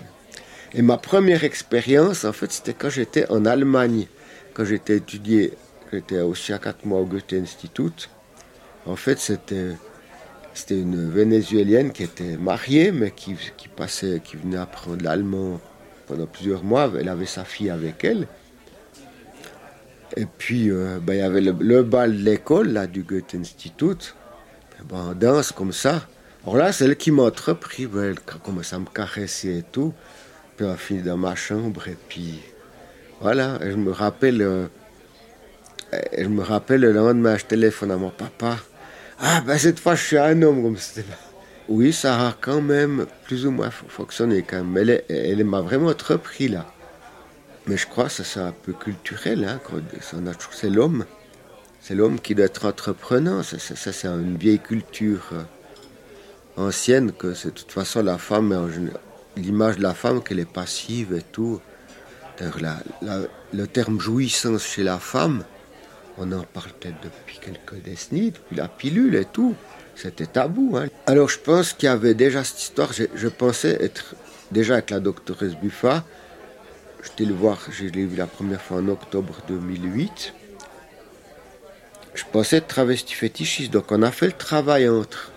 [0.73, 4.07] Et ma première expérience, en fait, c'était quand j'étais en Allemagne,
[4.53, 5.53] quand j'étais étudié,
[5.91, 8.09] j'étais aussi à 4 mois au Goethe-Institut.
[8.85, 9.71] En fait, c'était
[10.57, 13.35] c'était une Vénézuélienne qui était mariée, mais qui,
[13.75, 15.61] passait, qui venait apprendre l'allemand
[16.07, 16.91] pendant plusieurs mois.
[16.99, 18.27] Elle avait sa fille avec elle.
[20.15, 24.15] Et puis, euh, ben, il y avait le, bal de l'école, là, du Goethe-Institut.
[24.89, 26.07] Ben, on danse comme ça.
[26.43, 27.85] Alors là, c'est elle qui m'a entrepris.
[27.85, 29.93] Ben, elle commençait à me caresser et tout.
[30.55, 31.87] Puis on a fini dans ma chambre.
[31.87, 32.39] Et puis,
[33.21, 33.59] voilà.
[33.61, 34.65] Et je me rappelle, euh,
[36.17, 38.57] je me rappelle le lendemain, je téléphone à mon papa.
[39.19, 41.05] Ah, ben cette fois, je suis un homme comme c'était.
[41.67, 44.99] Oui, ça a quand même plus ou moins fonctionné quand même.
[45.09, 46.65] Elle, m'a vraiment entrepris là.
[47.65, 49.43] Mais je crois que c'est un peu culturel.
[49.43, 49.59] Hein,
[50.51, 51.05] c'est l'homme.
[51.81, 53.43] C'est l'homme qui doit être entrepreneur.
[53.43, 55.33] Ça, ça, c'est une vieille culture
[56.55, 58.71] ancienne que c'est de toute façon la femme,
[59.35, 61.59] l'image de la femme qu'elle est passive et tout.
[62.61, 62.77] La,
[63.51, 65.43] le terme jouissance chez la femme,
[66.17, 69.55] on en parle peut-être depuis quelques décennies, depuis la pilule et tout.
[69.95, 70.77] C'était tabou.
[70.77, 70.87] Hein.
[71.05, 72.91] Alors je pense qu'il y avait déjà cette histoire.
[72.93, 74.15] Je, pensais être
[74.51, 76.03] déjà avec la docteuresse Buffa.
[77.19, 80.33] Voir, je l'ai vu la première fois en octobre 2008.
[82.13, 85.31] Je pensais être travesti fétichiste, donc on a fait le travail entre.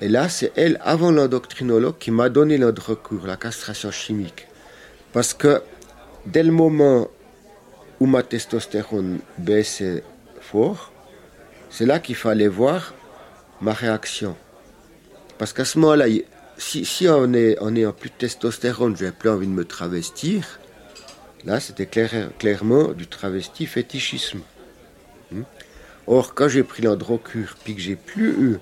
[0.00, 4.46] Et là, c'est elle, avant l'endocrinologue, qui m'a donné notre recours, la castration chimique.
[5.12, 5.62] Parce que
[6.26, 7.08] dès le moment
[8.00, 10.02] où ma testostérone baissait
[10.40, 10.92] fort,
[11.70, 12.94] c'est là qu'il fallait voir
[13.60, 14.36] ma réaction.
[15.38, 16.06] Parce qu'à ce moment-là,
[16.58, 20.58] si, on est en plus de testostérone, j'ai plus envie de me travestir.
[21.44, 24.40] Là, c'était clairement du travesti fétichisme.
[25.30, 25.42] Hmm?
[26.06, 28.58] Or, quand j'ai pris l'androcure, puis que j'ai plus eu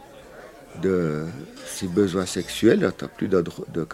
[0.83, 1.25] de
[1.67, 3.87] ces besoins sexuels, plus de, de, de,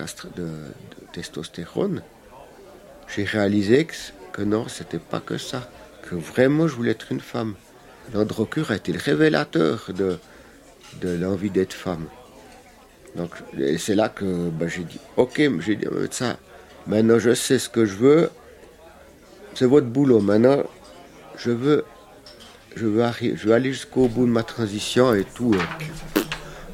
[1.13, 2.03] testostérone,
[3.15, 3.95] j'ai réalisé que,
[4.33, 5.69] que non, c'était pas que ça,
[6.09, 7.55] que vraiment je voulais être une femme.
[8.15, 10.19] L'androcure a été le révélateur de,
[11.03, 12.07] l'envie d'être femme.
[13.17, 13.31] Donc
[13.79, 16.39] c'est là que ben, j'ai dit, ok, j'ai dit, ça,
[16.87, 18.31] maintenant je sais ce que je veux,
[19.55, 20.21] c'est votre boulot.
[20.21, 20.63] Maintenant,
[21.37, 21.85] je veux,
[22.77, 25.55] je veux, je veux aller jusqu'au bout de ma transition et tout.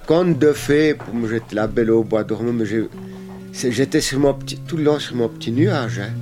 [0.07, 2.65] Quand de fait, pour me jeter la belle au bois dormant, mais
[3.53, 5.99] j'étais sur mon petit, tout le long sur mon petit nuage.
[5.99, 6.13] Hein.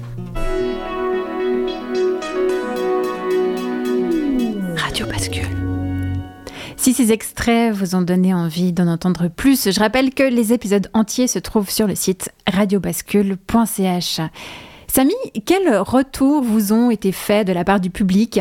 [6.94, 11.26] Ces extraits vous ont donné envie d'en entendre plus, je rappelle que les épisodes entiers
[11.26, 14.20] se trouvent sur le site radiobascule.ch.
[14.86, 15.14] Samy,
[15.44, 18.40] quels retours vous ont été faits de la part du public?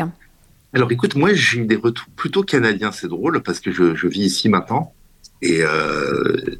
[0.72, 4.24] Alors écoute, moi j'ai eu des retours plutôt canadiens, c'est drôle parce que je, vis
[4.24, 4.94] ici maintenant.
[5.42, 6.56] Et, euh,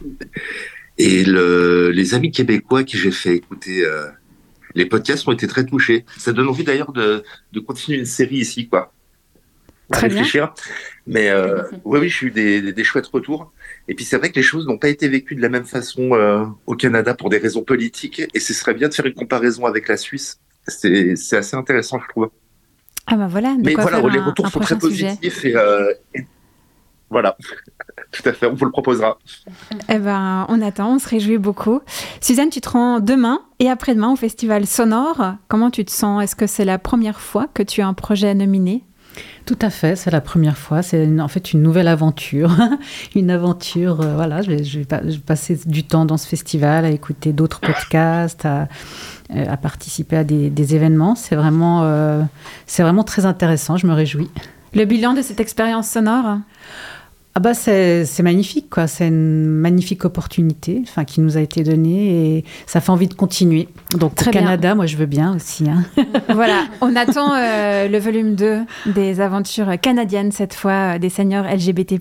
[0.99, 4.09] les amis québécois qui j'ai fait écouter euh,
[4.75, 6.05] les podcasts ont été très touchés.
[6.19, 7.23] Ça donne envie d'ailleurs de
[7.65, 8.94] continuer une série ici, quoi.
[9.91, 10.55] Très réfléchir.
[11.07, 13.53] Mais euh, oui, oui, j'ai eu des, des, chouettes retours.
[13.89, 16.13] Et puis c'est vrai que les choses n'ont pas été vécues de la même façon
[16.13, 18.23] euh, au Canada pour des raisons politiques.
[18.33, 20.41] Et ce serait bien de faire une comparaison avec la Suisse.
[20.67, 22.31] C'est assez intéressant, je trouve.
[23.07, 23.55] Ah ben voilà.
[23.63, 26.25] Mais voilà, les retours sont très positifs euh, et,
[27.11, 27.37] voilà.
[28.13, 29.19] Tout à fait, on vous le proposera.
[29.89, 31.81] Eh ben, on attend, on se réjouit beaucoup.
[32.21, 35.35] Suzanne, tu te rends demain et après-demain au Festival Sonore.
[35.49, 36.23] Comment tu te sens?
[36.23, 38.85] Est-ce que c'est la première fois que tu as un projet nominé
[39.47, 40.83] tout à fait, c'est la première fois.
[40.83, 42.57] C'est en fait une nouvelle aventure.
[43.15, 44.85] une aventure, euh, voilà, je vais,
[45.27, 48.69] passer du temps dans ce festival à écouter d'autres podcasts, à,
[49.35, 51.15] euh, participer à des, événements.
[51.15, 52.23] C'est vraiment, euh,
[52.67, 54.31] c'est vraiment très intéressant, je me réjouis.
[54.73, 56.39] Le bilan de cette expérience sonore?
[57.37, 62.37] Ah bah c'est magnifique quoi, c'est une magnifique opportunité, enfin qui nous a été donnée
[62.37, 63.69] et ça fait envie de continuer.
[63.99, 65.69] Donc Très au Canada, moi je veux bien aussi.
[65.69, 65.85] Hein.
[66.29, 71.45] voilà, on attend euh, le volume 2 des aventures canadiennes cette fois euh, des seigneurs
[71.45, 71.99] LGBT+.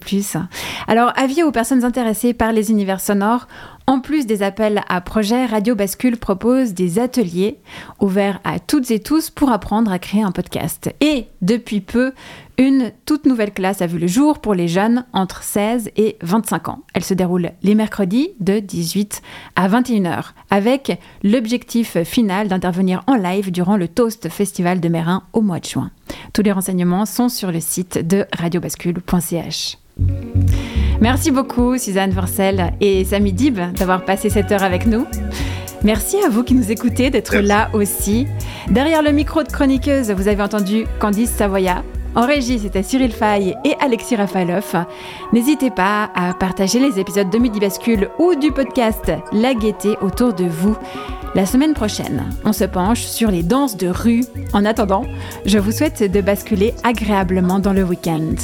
[0.87, 3.47] Alors avis aux personnes intéressées par les univers sonores,
[3.85, 7.59] en plus des appels à projets, Radio Bascule propose des ateliers
[7.99, 10.93] ouverts à toutes et tous pour apprendre à créer un podcast.
[11.01, 12.13] Et depuis peu,
[12.57, 16.69] une toute nouvelle classe a vu le jour pour les jeunes entre 16 et 25
[16.69, 16.83] ans.
[16.93, 19.21] Elle se déroule les mercredis de 18
[19.55, 25.41] à 21h avec l'objectif final d'intervenir en live durant le Toast Festival de Mérin au
[25.41, 25.91] mois de juin.
[26.31, 29.77] Tous les renseignements sont sur le site de radiobascule.ch.
[31.03, 35.05] Merci beaucoup Suzanne Vorcel et Samy Dib d'avoir passé cette heure avec nous.
[35.83, 38.25] Merci à vous qui nous écoutez d'être là aussi.
[38.69, 41.83] Derrière le micro de chroniqueuse, vous avez entendu Candice Savoya.
[42.15, 44.77] En régie, c'était Cyril Fay et Alexis Rafaloff.
[45.33, 50.33] N'hésitez pas à partager les épisodes de Midi Bascule ou du podcast La Gaieté autour
[50.33, 50.77] de vous.
[51.35, 54.23] La semaine prochaine, on se penche sur les danses de rue.
[54.53, 55.03] En attendant,
[55.45, 58.35] je vous souhaite de basculer agréablement dans le week-end.